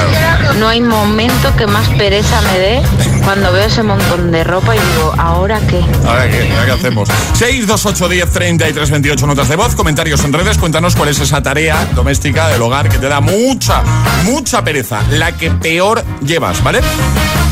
No 0.57 0.67
hay 0.67 0.81
momento 0.81 1.55
que 1.55 1.67
más 1.67 1.87
pereza 1.89 2.41
me 2.41 2.59
dé 2.59 2.81
cuando 3.23 3.51
veo 3.51 3.65
ese 3.65 3.83
montón 3.83 4.31
de 4.31 4.43
ropa 4.43 4.75
y 4.75 4.79
digo, 4.79 5.13
¿ahora 5.17 5.59
qué? 5.69 5.81
Ahora 6.05 6.29
qué, 6.29 6.49
ahora 6.51 6.65
qué 6.65 6.71
hacemos. 6.71 7.09
628 7.33 8.09
10 8.09 8.31
33 8.31 8.91
28 8.91 9.27
notas 9.27 9.47
de 9.49 9.55
voz, 9.55 9.75
comentarios 9.75 10.23
en 10.23 10.33
redes, 10.33 10.57
cuéntanos 10.57 10.95
cuál 10.95 11.09
es 11.09 11.19
esa 11.19 11.43
tarea 11.43 11.87
doméstica 11.93 12.47
del 12.47 12.61
hogar 12.61 12.89
que 12.89 12.97
te 12.97 13.07
da 13.07 13.21
mucha, 13.21 13.83
mucha 14.23 14.63
pereza, 14.63 15.01
la 15.11 15.31
que 15.33 15.51
peor 15.51 16.03
llevas, 16.21 16.63
¿vale? 16.63 16.81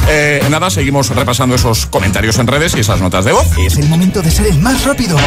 Eh, 0.08 0.42
nada, 0.50 0.70
seguimos 0.70 1.10
repasando 1.10 1.56
esos 1.56 1.86
comentarios 1.86 2.38
en 2.40 2.48
redes 2.48 2.76
y 2.76 2.80
esas 2.80 3.02
notas 3.02 3.26
de 3.26 3.32
voz. 3.32 3.48
Es 3.58 3.78
el 3.78 3.88
momento 3.88 4.22
de 4.22 4.32
ser 4.32 4.48
el 4.48 4.60
más 4.60 4.86
rápido. 4.86 5.18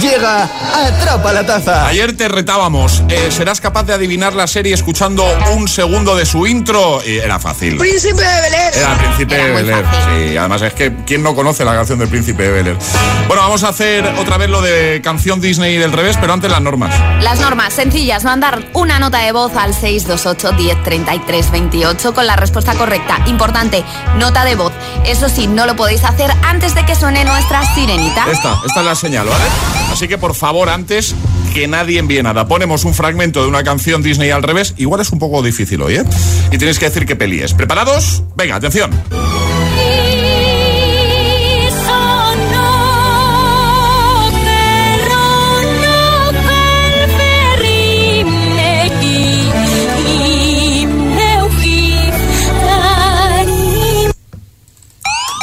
Llega 0.00 0.44
Atrapa 0.74 1.32
la 1.32 1.46
Taza. 1.46 1.86
Ayer 1.86 2.16
te 2.16 2.28
retábamos, 2.28 3.02
eh, 3.08 3.28
¿serás 3.30 3.60
capaz 3.60 3.84
de 3.84 3.94
adivinar 3.94 4.34
la 4.34 4.46
serie 4.46 4.74
escuchando 4.74 5.24
un 5.54 5.68
segundo 5.68 6.14
de 6.16 6.26
su 6.26 6.46
intro? 6.46 7.00
Y 7.06 7.18
era 7.18 7.38
fácil. 7.38 7.78
Príncipe 7.78 8.20
de 8.20 8.40
Belén. 8.42 8.70
Era 8.74 8.92
el 8.92 8.98
Príncipe 8.98 9.36
de 9.36 9.50
Bel 9.52 9.70
Air. 9.70 9.84
Sí, 9.86 10.36
además 10.36 10.62
es 10.62 10.74
que 10.74 10.92
¿quién 11.06 11.22
no 11.22 11.34
conoce 11.34 11.64
la 11.64 11.74
canción 11.74 11.98
del 11.98 12.08
Príncipe 12.08 12.42
de 12.42 12.50
Bel 12.50 12.66
Air? 12.68 12.78
Bueno, 13.26 13.42
vamos 13.42 13.62
a 13.64 13.68
hacer 13.68 14.04
otra 14.18 14.36
vez 14.36 14.50
lo 14.50 14.60
de 14.60 15.00
canción 15.02 15.40
Disney 15.40 15.76
del 15.76 15.92
revés, 15.92 16.18
pero 16.20 16.32
antes 16.32 16.50
las 16.50 16.60
normas. 16.60 16.94
Las 17.22 17.40
normas 17.40 17.72
sencillas, 17.72 18.24
mandar 18.24 18.64
una 18.74 18.98
nota 18.98 19.18
de 19.18 19.32
voz 19.32 19.56
al 19.56 19.72
628 19.72 20.52
10 20.52 20.82
33 20.82 21.50
28 21.50 22.12
con 22.12 22.26
la 22.26 22.36
respuesta 22.36 22.74
correcta. 22.74 23.20
Importante, 23.26 23.84
nota 24.16 24.44
de 24.44 24.56
voz. 24.56 24.72
Eso 25.06 25.28
sí, 25.28 25.46
no 25.46 25.64
lo 25.64 25.76
podéis 25.76 26.04
hacer 26.04 26.30
antes 26.42 26.74
de 26.74 26.84
que 26.84 26.94
suene 26.94 27.24
nuestra 27.24 27.62
sirenita. 27.74 28.26
Esta, 28.30 28.56
esta 28.66 28.80
es 28.80 28.86
la 28.86 28.94
señal, 28.94 29.26
¿vale? 29.26 29.75
Así 29.90 30.08
que 30.08 30.18
por 30.18 30.34
favor, 30.34 30.68
antes 30.68 31.14
que 31.54 31.66
nadie 31.66 31.98
envíe 31.98 32.22
nada, 32.22 32.46
ponemos 32.46 32.84
un 32.84 32.94
fragmento 32.94 33.42
de 33.42 33.48
una 33.48 33.64
canción 33.64 34.02
Disney 34.02 34.30
al 34.30 34.42
revés. 34.42 34.74
Igual 34.76 35.00
es 35.00 35.10
un 35.10 35.18
poco 35.18 35.42
difícil 35.42 35.80
hoy, 35.82 35.96
¿eh? 35.96 36.04
Y 36.52 36.58
tenéis 36.58 36.78
que 36.78 36.86
decir 36.86 37.06
qué 37.06 37.16
peli 37.16 37.40
es. 37.40 37.54
¿Preparados? 37.54 38.22
Venga, 38.36 38.56
atención. 38.56 38.90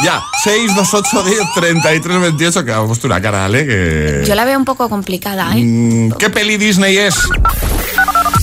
Ya, 0.03 0.21
6, 0.43 0.75
2, 0.75 0.93
8, 0.93 1.23
10, 1.23 1.39
33, 1.55 2.19
28, 2.21 2.65
que 2.65 2.71
ha 2.73 2.83
puesto 2.83 3.07
una 3.07 3.21
cara, 3.21 3.39
¿vale? 3.41 3.65
Que... 3.65 4.23
Yo 4.27 4.35
la 4.35 4.43
veo 4.43 4.57
un 4.57 4.65
poco 4.65 4.89
complicada, 4.89 5.55
¿eh? 5.55 5.61
Mm, 5.63 6.11
¿Qué 6.13 6.29
peli 6.29 6.57
Disney 6.57 6.97
es? 6.97 7.15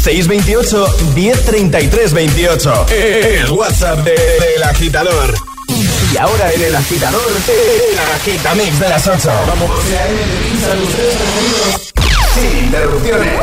628 0.02 0.86
1033 1.14 2.12
28. 2.14 2.86
El 2.88 3.50
WhatsApp 3.50 3.98
de- 4.04 4.12
del 4.12 4.62
agitador. 4.62 5.34
Y 5.68 6.16
ahora 6.16 6.50
en 6.52 6.62
el 6.62 6.74
agitador, 6.74 7.20
el 7.46 7.98
agitamix 8.16 8.80
de 8.80 8.88
las 8.88 9.06
8. 9.06 9.30
Vamos. 9.46 9.70
Sin 12.34 12.64
interrupciones. 12.64 13.40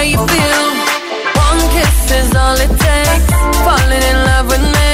Way 0.00 0.10
you 0.10 0.18
feel. 0.32 0.66
One 1.46 1.60
kiss 1.74 1.98
is 2.20 2.30
all 2.42 2.56
it 2.66 2.72
takes. 2.86 3.32
Falling 3.66 4.04
in 4.10 4.18
love 4.30 4.46
with 4.52 4.64
me. 4.76 4.90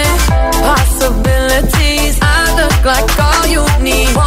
Possibilities. 0.71 2.15
I 2.23 2.39
look 2.61 2.79
like 2.93 3.09
all 3.27 3.45
you 3.55 3.65
need. 3.83 4.26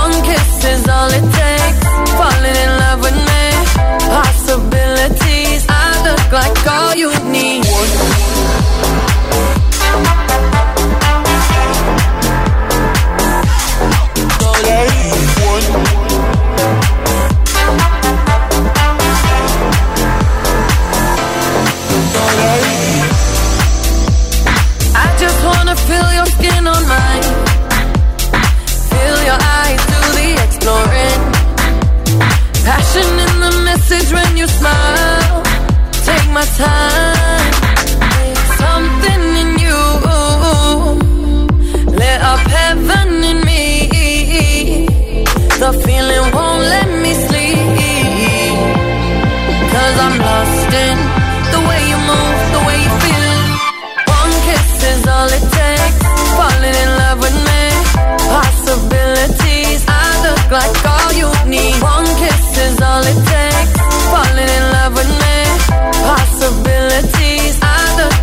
When 34.11 34.37
you 34.37 34.47
smile. 34.47 35.43
Take 36.05 36.29
my 36.31 36.45
time. 36.57 37.18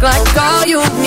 Like 0.07 0.37
all 0.39 0.65
you 0.67 0.79
need. 1.03 1.06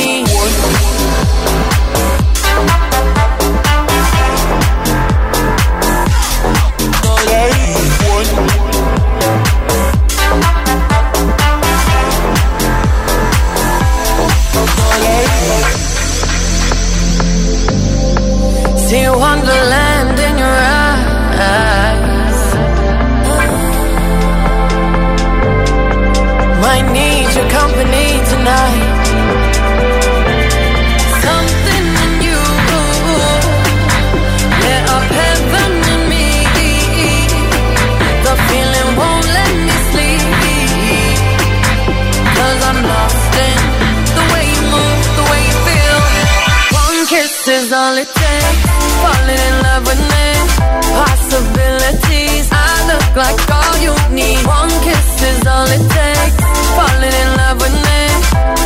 like 53.20 53.52
all 53.52 53.78
you 53.86 53.94
need. 54.16 54.40
One 54.48 54.72
kiss 54.86 55.08
is 55.30 55.46
all 55.46 55.68
it 55.68 55.84
takes. 55.98 56.38
Falling 56.78 57.16
in 57.24 57.30
love 57.40 57.58
with 57.64 57.78
me. 57.88 58.02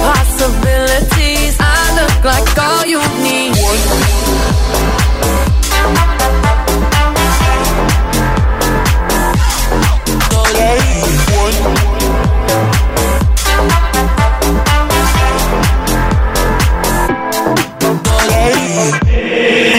Possibilities. 0.10 1.58
I 1.60 1.80
look 2.00 2.18
like 2.32 2.58
all 2.68 2.86
you 2.86 3.02
need. 3.26 3.54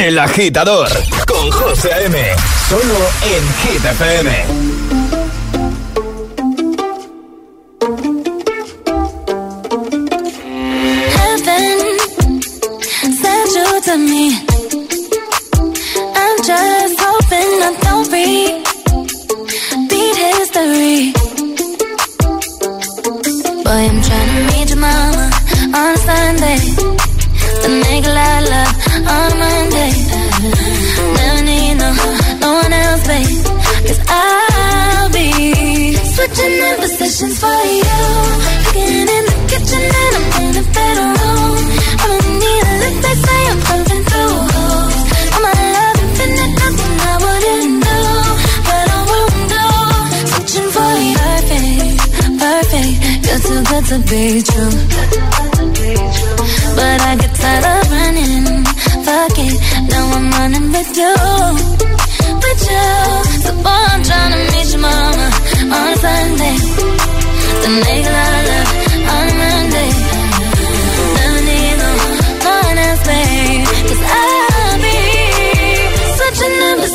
El 0.04 0.18
agitador 0.18 0.88
con 1.26 1.50
José 1.50 1.90
M. 2.06 2.16
Solo 2.68 2.98
en 3.22 3.44
GTPM. 3.62 4.63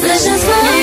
visions 0.10 0.44
for 0.44 0.79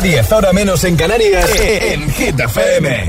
10, 0.00 0.32
ahora 0.32 0.52
menos 0.52 0.82
en 0.84 0.96
Canarias, 0.96 1.48
eh, 1.54 1.76
eh, 1.76 1.92
en 1.92 2.10
Hit 2.10 2.40
FM. 2.40 3.08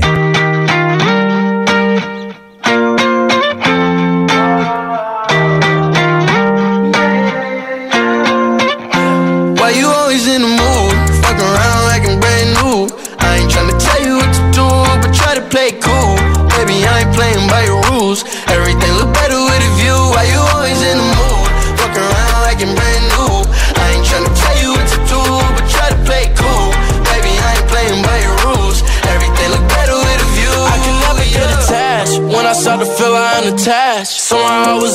Why 9.58 9.70
you 9.78 9.86
always 9.88 10.26
in 10.28 10.42
the 10.42 10.48
mood? 10.48 10.94
Fuck 11.22 11.38
around 11.40 11.82
like 11.90 12.08
I'm 12.08 12.20
brand 12.20 12.50
new. 12.60 12.88
I 13.18 13.38
ain't 13.38 13.50
tryna 13.50 13.76
tell 13.78 14.02
you 14.06 14.16
what 14.16 14.32
to 14.34 14.42
do, 14.52 14.68
but 15.02 15.12
try 15.14 15.34
to 15.34 15.42
play 15.48 15.72
cool. 15.72 16.16
Baby, 16.54 16.86
I 16.86 17.02
ain't 17.02 17.14
playing 17.14 17.48
by 17.48 17.64
your 17.64 17.82
rules. 17.90 18.22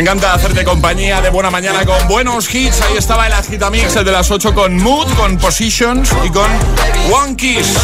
encanta 0.00 0.32
hacerte 0.32 0.64
compañía 0.64 1.20
de 1.20 1.30
buena 1.30 1.50
mañana 1.50 1.84
con 1.84 2.06
buenos 2.08 2.54
hits. 2.54 2.80
Ahí 2.82 2.96
estaba 2.96 3.26
el 3.26 3.32
Agitamix, 3.32 3.96
el 3.96 4.04
de 4.04 4.12
las 4.12 4.30
8 4.30 4.54
con 4.54 4.76
Mood, 4.76 5.08
con 5.14 5.38
Positions 5.38 6.10
y 6.24 6.30
con 6.30 6.50
One 7.12 7.34
Kiss. 7.36 7.74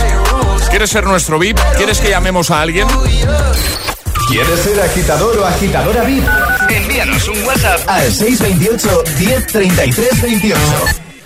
¿Quieres 0.71 0.91
ser 0.91 1.07
nuestro 1.07 1.39
VIP? 1.39 1.59
¿Quieres 1.77 2.01
que 2.01 2.11
llamemos 2.11 2.51
a 2.51 2.61
alguien? 2.61 2.87
¿Quieres 4.29 4.61
ser 4.61 4.81
agitador 4.81 5.39
o 5.39 5.47
agitadora 5.47 6.05
VIP? 6.05 6.25
Envíanos 6.69 7.29
un 7.29 7.43
WhatsApp 7.45 7.81
al 7.89 8.13
628 8.13 9.05
1033 9.19 10.23
28. 10.23 10.61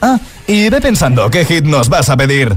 Ah, 0.00 0.18
y 0.46 0.68
ve 0.70 0.80
pensando 0.80 1.28
qué 1.28 1.44
hit 1.44 1.64
nos 1.64 1.88
vas 1.88 2.08
a 2.08 2.16
pedir. 2.16 2.56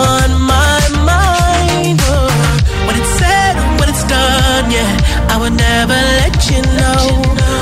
on 0.00 0.28
my 0.54 0.80
mind, 1.12 1.98
oh, 2.12 2.28
when 2.86 2.94
it's 3.00 3.12
said, 3.20 3.54
when 3.78 3.88
it's 3.92 4.04
done, 4.04 4.66
yeah, 4.76 5.32
I 5.32 5.36
would 5.40 5.56
never 5.68 5.98
let 6.20 6.36
you 6.50 6.60
know. 6.80 7.04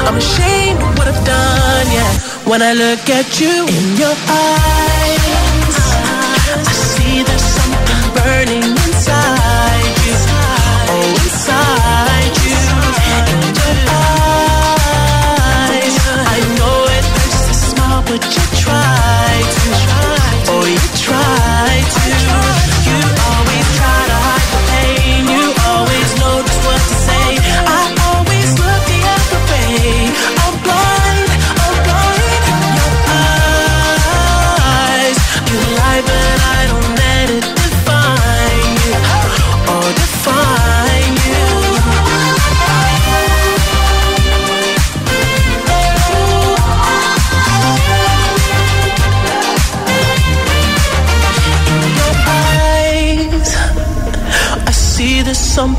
I'm 0.07 0.17
ashamed 0.17 0.81
of 0.87 0.91
what 0.99 1.07
I've 1.13 1.25
done, 1.25 1.87
yeah. 1.99 2.13
When 2.51 2.61
I 2.63 2.73
look 2.73 3.05
at 3.11 3.41
you 3.41 3.55
in 3.77 3.85
your 4.03 4.17
eyes, 4.29 4.98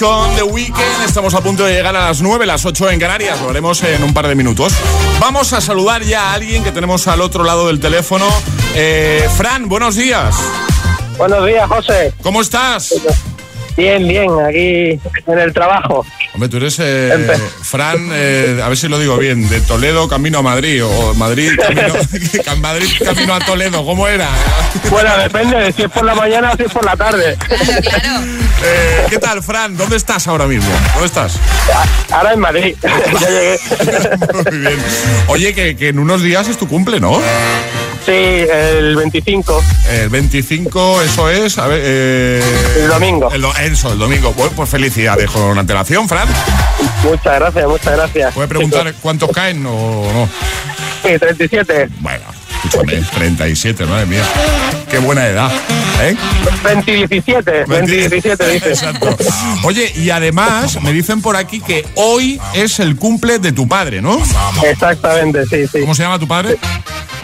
con 0.00 0.34
The 0.34 0.42
Weeknd. 0.42 1.04
Estamos 1.04 1.34
a 1.34 1.42
punto 1.42 1.64
de 1.64 1.74
llegar 1.74 1.94
a 1.94 2.06
las 2.06 2.22
9, 2.22 2.46
las 2.46 2.64
8 2.64 2.90
en 2.90 2.98
Canarias. 2.98 3.40
Lo 3.42 3.50
haremos 3.50 3.82
en 3.82 4.02
un 4.02 4.14
par 4.14 4.26
de 4.26 4.34
minutos. 4.34 4.72
Vamos 5.20 5.52
a 5.52 5.60
saludar 5.60 6.02
ya 6.02 6.30
a 6.30 6.32
alguien 6.32 6.64
que 6.64 6.72
tenemos 6.72 7.06
al 7.06 7.20
otro 7.20 7.44
lado 7.44 7.66
del 7.66 7.80
teléfono. 7.80 8.26
Eh, 8.74 9.28
Fran, 9.36 9.68
buenos 9.68 9.96
días. 9.96 10.34
Buenos 11.18 11.46
días, 11.46 11.68
José. 11.68 12.14
¿Cómo 12.22 12.40
estás? 12.40 12.94
Bien, 13.76 14.08
bien, 14.08 14.30
aquí 14.40 14.98
en 15.26 15.38
el 15.38 15.52
trabajo. 15.52 16.04
Hombre, 16.40 16.48
tú 16.48 16.56
eres 16.56 16.78
eh, 16.78 17.28
Fran, 17.60 18.08
eh, 18.14 18.62
a 18.64 18.68
ver 18.70 18.78
si 18.78 18.88
lo 18.88 18.98
digo 18.98 19.18
bien, 19.18 19.46
de 19.50 19.60
Toledo 19.60 20.08
camino 20.08 20.38
a 20.38 20.42
Madrid 20.42 20.82
o 20.82 21.12
Madrid 21.12 21.50
camino, 21.60 21.92
Madrid 22.62 22.88
camino 23.04 23.34
a 23.34 23.40
Toledo, 23.40 23.84
¿cómo 23.84 24.08
era? 24.08 24.26
Bueno, 24.88 25.18
depende 25.18 25.58
de 25.58 25.70
si 25.70 25.82
es 25.82 25.90
por 25.90 26.02
la 26.02 26.14
mañana 26.14 26.52
o 26.52 26.56
si 26.56 26.62
es 26.62 26.72
por 26.72 26.82
la 26.82 26.96
tarde. 26.96 27.36
Eh, 28.62 29.06
¿Qué 29.10 29.18
tal, 29.18 29.42
Fran? 29.42 29.76
¿Dónde 29.76 29.98
estás 29.98 30.28
ahora 30.28 30.46
mismo? 30.46 30.70
¿Dónde 30.94 31.08
estás? 31.08 31.38
Ahora 32.10 32.32
en 32.32 32.40
Madrid. 32.40 32.74
ya 33.20 33.28
llegué. 33.28 33.60
Muy 34.50 34.58
bien. 34.60 34.78
Oye, 35.26 35.52
que, 35.52 35.76
que 35.76 35.88
en 35.88 35.98
unos 35.98 36.22
días 36.22 36.48
es 36.48 36.56
tu 36.56 36.66
cumple, 36.66 37.00
¿no? 37.00 37.20
Sí, 38.04 38.12
el 38.12 38.96
25. 38.96 39.62
El 39.90 40.08
25, 40.08 41.02
eso 41.02 41.28
es, 41.28 41.58
a 41.58 41.66
ver... 41.66 41.80
eh, 41.84 42.42
El 42.78 42.88
domingo. 42.88 43.30
el 43.30 43.44
eso, 43.62 43.92
el 43.92 43.98
domingo. 43.98 44.32
Bueno, 44.32 44.52
pues 44.56 44.70
felicidades 44.70 45.30
con 45.30 45.58
antelación, 45.58 46.08
Fran. 46.08 46.26
Muchas 47.04 47.38
gracias, 47.38 47.66
muchas 47.68 47.96
gracias. 47.96 48.34
¿Puede 48.34 48.48
preguntar 48.48 48.94
cuántos 49.00 49.30
caen 49.30 49.64
o 49.66 50.12
no? 50.12 50.28
Sí, 51.02 51.18
37. 51.18 51.88
Bueno, 52.00 52.24
escúchame, 52.64 53.00
37, 53.14 53.84
madre 53.86 54.06
mía. 54.06 54.22
Qué 54.90 54.98
buena 54.98 55.26
edad, 55.26 55.50
¿eh? 56.02 56.16
20 56.64 56.90
y 56.92 57.06
17, 57.06 57.64
20 57.66 57.92
y 57.92 57.96
17 58.08 58.48
dice. 58.52 58.68
Exacto. 58.70 59.16
Oye, 59.64 59.92
y 59.96 60.10
además 60.10 60.80
me 60.82 60.92
dicen 60.92 61.22
por 61.22 61.36
aquí 61.36 61.60
que 61.60 61.86
hoy 61.94 62.40
es 62.54 62.80
el 62.80 62.96
cumple 62.96 63.38
de 63.38 63.52
tu 63.52 63.68
padre, 63.68 64.02
¿no? 64.02 64.20
Exactamente, 64.64 65.44
sí, 65.46 65.66
sí. 65.70 65.80
¿Cómo 65.80 65.94
se 65.94 66.02
llama 66.02 66.18
tu 66.18 66.26
padre? 66.28 66.56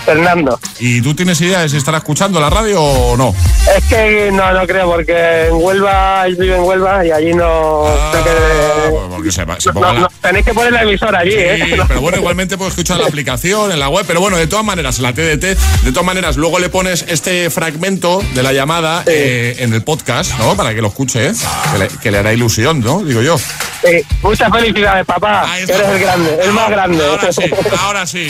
Fernando. 0.04 0.60
¿Y 0.78 1.00
tú 1.00 1.14
tienes 1.16 1.40
idea 1.40 1.62
de 1.62 1.68
si 1.68 1.76
estará 1.76 1.98
escuchando 1.98 2.38
la 2.38 2.48
radio 2.48 2.80
o 2.80 3.16
no? 3.16 3.34
Es 3.76 3.84
que 3.86 4.30
no, 4.32 4.52
no 4.52 4.64
creo, 4.64 4.86
porque 4.88 5.46
en 5.48 5.54
Huelva, 5.54 6.24
él 6.26 6.36
vive 6.36 6.54
en 6.54 6.62
Huelva 6.62 7.04
y 7.04 7.10
allí 7.10 7.34
no... 7.34 7.84
que- 8.12 9.32
se, 9.32 9.40
se 9.58 9.68
no, 9.70 9.74
ponga 9.74 9.92
la- 9.92 10.00
no, 10.00 10.08
tenéis 10.22 10.44
que 10.46 10.54
poner 10.54 10.72
la 10.72 10.82
emisora 10.84 11.18
allí, 11.18 11.32
Sí, 11.32 11.36
¿eh? 11.38 11.76
pero 11.88 12.00
bueno, 12.00 12.18
igualmente 12.18 12.56
puedes 12.56 12.74
escuchar 12.74 12.98
la 13.00 13.08
aplicación, 13.08 13.72
en 13.72 13.80
la 13.80 13.88
web, 13.88 14.04
pero 14.06 14.20
bueno, 14.20 14.36
de 14.36 14.46
todas 14.46 14.64
maneras, 14.64 15.00
la 15.00 15.12
TDT, 15.26 15.58
de 15.82 15.90
todas 15.90 16.04
maneras, 16.04 16.36
luego 16.36 16.60
le 16.60 16.68
pones 16.68 17.04
este 17.08 17.50
fragmento 17.50 18.22
de 18.34 18.42
la 18.44 18.52
llamada 18.52 19.02
eh, 19.06 19.56
en 19.58 19.72
el 19.74 19.82
podcast, 19.82 20.32
¿no? 20.38 20.56
Para 20.56 20.72
que 20.74 20.80
lo 20.80 20.88
escuche, 20.88 21.28
¿eh? 21.28 21.32
Que 21.72 21.78
le, 21.78 21.88
que 21.88 22.10
le 22.12 22.18
hará 22.18 22.32
ilusión, 22.32 22.80
¿no? 22.80 23.02
Digo 23.02 23.22
yo. 23.22 23.36
Sí, 23.38 24.04
muchas 24.22 24.52
felicidades, 24.52 25.04
papá. 25.04 25.58
eres 25.58 25.70
el 25.70 25.98
grande, 25.98 26.38
el 26.42 26.52
más 26.52 26.70
grande. 26.70 27.04
Ahora 27.04 27.32
sí, 27.32 27.42
ahora 27.80 28.06
sí. 28.06 28.28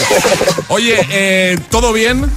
Oye, 0.68 1.06
eh, 1.10 1.58
¿todo 1.70 1.92
bien, 1.92 2.30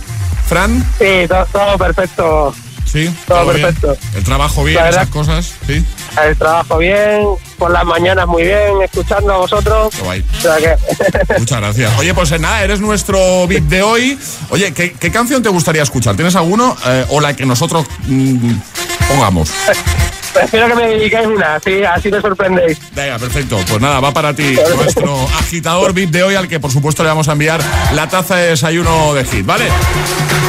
Fran? 0.48 0.86
Sí, 0.98 1.28
todo, 1.30 1.46
todo 1.54 1.78
perfecto. 1.78 2.54
Sí, 2.92 3.10
Todo 3.28 3.46
perfecto. 3.52 3.96
El 4.16 4.24
trabajo 4.24 4.64
bien, 4.64 4.84
esas 4.88 5.10
cosas, 5.10 5.54
sí. 5.68 5.86
El 6.26 6.38
trabajo 6.38 6.78
bien, 6.78 7.26
por 7.58 7.72
las 7.72 7.86
mañanas 7.86 8.28
muy 8.28 8.44
bien, 8.44 8.82
escuchando 8.84 9.34
a 9.34 9.38
vosotros. 9.38 9.94
O 10.02 10.42
sea 10.42 10.58
que... 10.58 10.76
Muchas 11.40 11.60
gracias. 11.60 12.00
Oye, 12.00 12.14
pues 12.14 12.32
eh, 12.32 12.40
nada, 12.40 12.64
eres 12.64 12.80
nuestro 12.80 13.48
VIP 13.48 13.66
de 13.66 13.82
hoy. 13.82 14.20
Oye, 14.50 14.74
¿qué, 14.74 14.94
qué 14.94 15.12
canción 15.12 15.44
te 15.44 15.50
gustaría 15.50 15.84
escuchar? 15.84 16.16
¿Tienes 16.16 16.36
alguno? 16.36 16.76
Eh, 16.86 17.06
o 17.10 17.22
la 17.22 17.36
que 17.36 17.46
nosotros 17.46 17.86
mm, 18.08 18.52
pongamos. 19.08 19.52
Prefiero 20.34 20.68
que 20.68 20.76
me 20.76 20.88
dediquéis 20.88 21.28
una, 21.28 21.56
así, 21.56 21.84
así 21.84 22.12
me 22.12 22.22
sorprendéis. 22.22 22.80
Venga, 22.94 23.18
perfecto. 23.18 23.58
Pues 23.68 23.82
nada, 23.82 24.00
va 24.00 24.12
para 24.14 24.34
ti 24.34 24.58
nuestro 24.76 25.24
agitador 25.40 25.94
VIP 25.94 26.12
de 26.12 26.24
hoy, 26.24 26.36
al 26.36 26.48
que 26.48 26.60
por 26.60 26.72
supuesto 26.72 27.04
le 27.04 27.10
vamos 27.10 27.28
a 27.30 27.34
enviar 27.34 27.62
la 27.94 28.08
taza 28.08 28.36
de 28.36 28.50
desayuno 28.50 29.14
de 29.14 29.26
hit, 29.26 29.46
¿vale? 29.46 29.66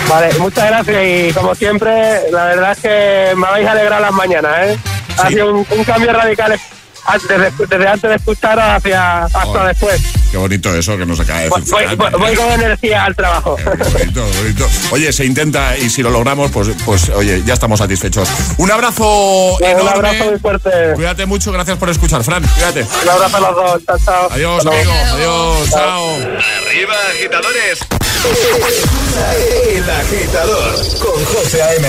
Vale, 0.09 0.35
muchas 0.39 0.67
gracias 0.67 0.97
y 1.07 1.33
como 1.33 1.55
siempre, 1.55 2.31
la 2.31 2.45
verdad 2.47 2.73
es 2.73 2.79
que 2.79 3.37
me 3.37 3.47
habéis 3.47 3.69
alegrado 3.69 4.03
las 4.03 4.13
mañanas, 4.13 4.53
¿eh? 4.61 4.79
Ha 5.23 5.29
sido 5.29 5.51
un, 5.55 5.66
un 5.71 5.85
cambio 5.85 6.12
radical 6.12 6.59
desde, 7.29 7.51
desde 7.66 7.89
antes 7.89 8.11
de 8.11 8.16
escucharos 8.16 8.64
hacia 8.64 9.25
hasta 9.25 9.64
después. 9.66 10.01
Qué 10.31 10.37
bonito 10.37 10.73
eso 10.77 10.97
que 10.97 11.05
nos 11.07 11.18
acaba 11.18 11.41
de 11.41 11.49
Voy, 11.49 11.61
decir. 11.61 11.75
voy- 11.75 11.85
Fran. 11.87 11.97
voy- 11.99 12.21
voy 12.21 12.35
con 12.37 12.53
energía 12.53 13.05
al 13.05 13.16
trabajo. 13.16 13.57
Bonito, 13.64 14.25
bonito. 14.25 14.68
Oye, 14.93 15.12
se 15.12 15.25
intenta 15.25 15.77
y 15.77 15.91
si 15.91 16.03
lo 16.03 16.11
logramos, 16.11 16.51
pues, 16.53 16.68
pues 16.85 17.09
oye, 17.09 17.43
ya 17.45 17.55
estamos 17.55 17.79
satisfechos. 17.81 18.29
Un 18.59 18.71
abrazo 18.71 19.05
Un 19.57 19.64
enorme. 19.64 19.91
abrazo 19.91 20.25
muy 20.31 20.39
fuerte. 20.39 20.71
Cuídate 20.95 21.27
mucho, 21.27 21.51
gracias 21.51 21.79
por 21.79 21.89
escuchar, 21.91 22.23
Fran. 22.23 22.45
Cuídate. 22.47 22.87
Un 23.03 23.09
abrazo 23.09 23.37
a 23.39 23.41
los 23.41 23.55
dos. 23.57 23.85
Chao, 23.87 23.99
chao. 24.05 24.29
Adiós, 24.31 24.64
luego. 24.64 24.79
amigo. 24.93 25.14
Adiós, 25.14 25.71
chao. 25.71 26.07
Arriba, 26.14 26.95
agitadores. 27.12 27.79
El 29.75 29.91
agitador 29.91 30.75
con 31.01 31.25
José 31.25 31.62
A.M. 31.62 31.89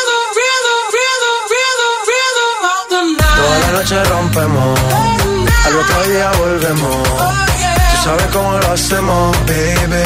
Toda 3.51 3.59
la 3.59 3.71
noche 3.79 4.01
rompemos, 4.05 4.79
al 5.65 5.75
otro 5.75 6.03
día 6.09 6.31
volvemos. 6.39 7.09
Tú 7.09 7.97
sabes 8.05 8.25
cómo 8.31 8.57
lo 8.57 8.71
hacemos, 8.71 9.37
baby. 9.45 10.03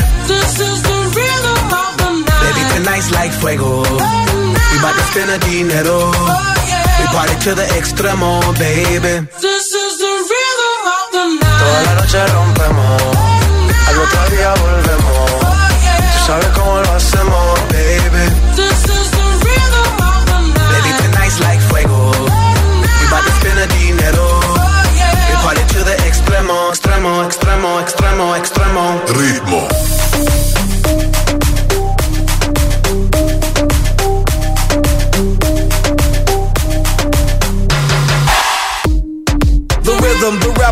Baby, 2.42 2.62
tonight's 2.74 3.12
like 3.12 3.32
fuego. 3.34 3.84
We 3.84 4.78
bout 4.82 4.96
to 4.96 5.04
spend 5.12 5.30
the 5.30 5.38
dinero. 5.48 6.12
We 7.00 7.06
party 7.14 7.36
to 7.44 7.54
the 7.54 7.68
extremo, 7.78 8.42
baby. 8.58 9.28
Toda 11.60 11.82
la 11.84 11.94
noche 12.02 12.26
rompemos, 12.26 13.02
al 13.90 14.00
otro 14.00 14.30
día 14.36 14.54
volvemos. 14.56 15.30
Tú 15.40 16.20
sabes 16.26 16.48
cómo 16.56 16.82
lo 16.82 16.95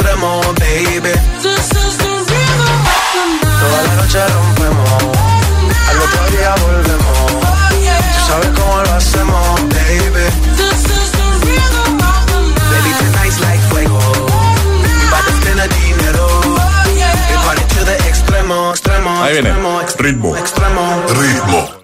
extremo, 0.00 0.40
baby. 0.58 1.12
Toda 3.60 3.82
la 3.82 3.94
noche 3.96 4.18
rompemos, 4.28 5.02
al 5.88 5.98
otro 6.00 6.22
día 6.36 6.54
volvemos. 6.62 7.18
Tú 8.14 8.20
sabes 8.26 8.48
cómo 8.58 8.82
lo 8.82 8.92
hacemos, 8.92 9.60
baby. 9.68 10.26
Baby, 12.70 12.90
like 13.40 13.62
fuego. 13.68 13.98
About 15.08 15.24
to 15.26 15.32
spend 15.32 15.60
dinero. 15.68 16.26
Oh, 16.26 16.84
yeah. 16.96 17.14
to 17.68 18.08
extremo, 18.08 18.70
extremo, 18.72 19.22
Ahí 19.22 19.36
extremo. 19.36 19.80
Ritmo. 19.98 20.36
Extremo. 20.36 21.04
Ritmo. 21.08 21.79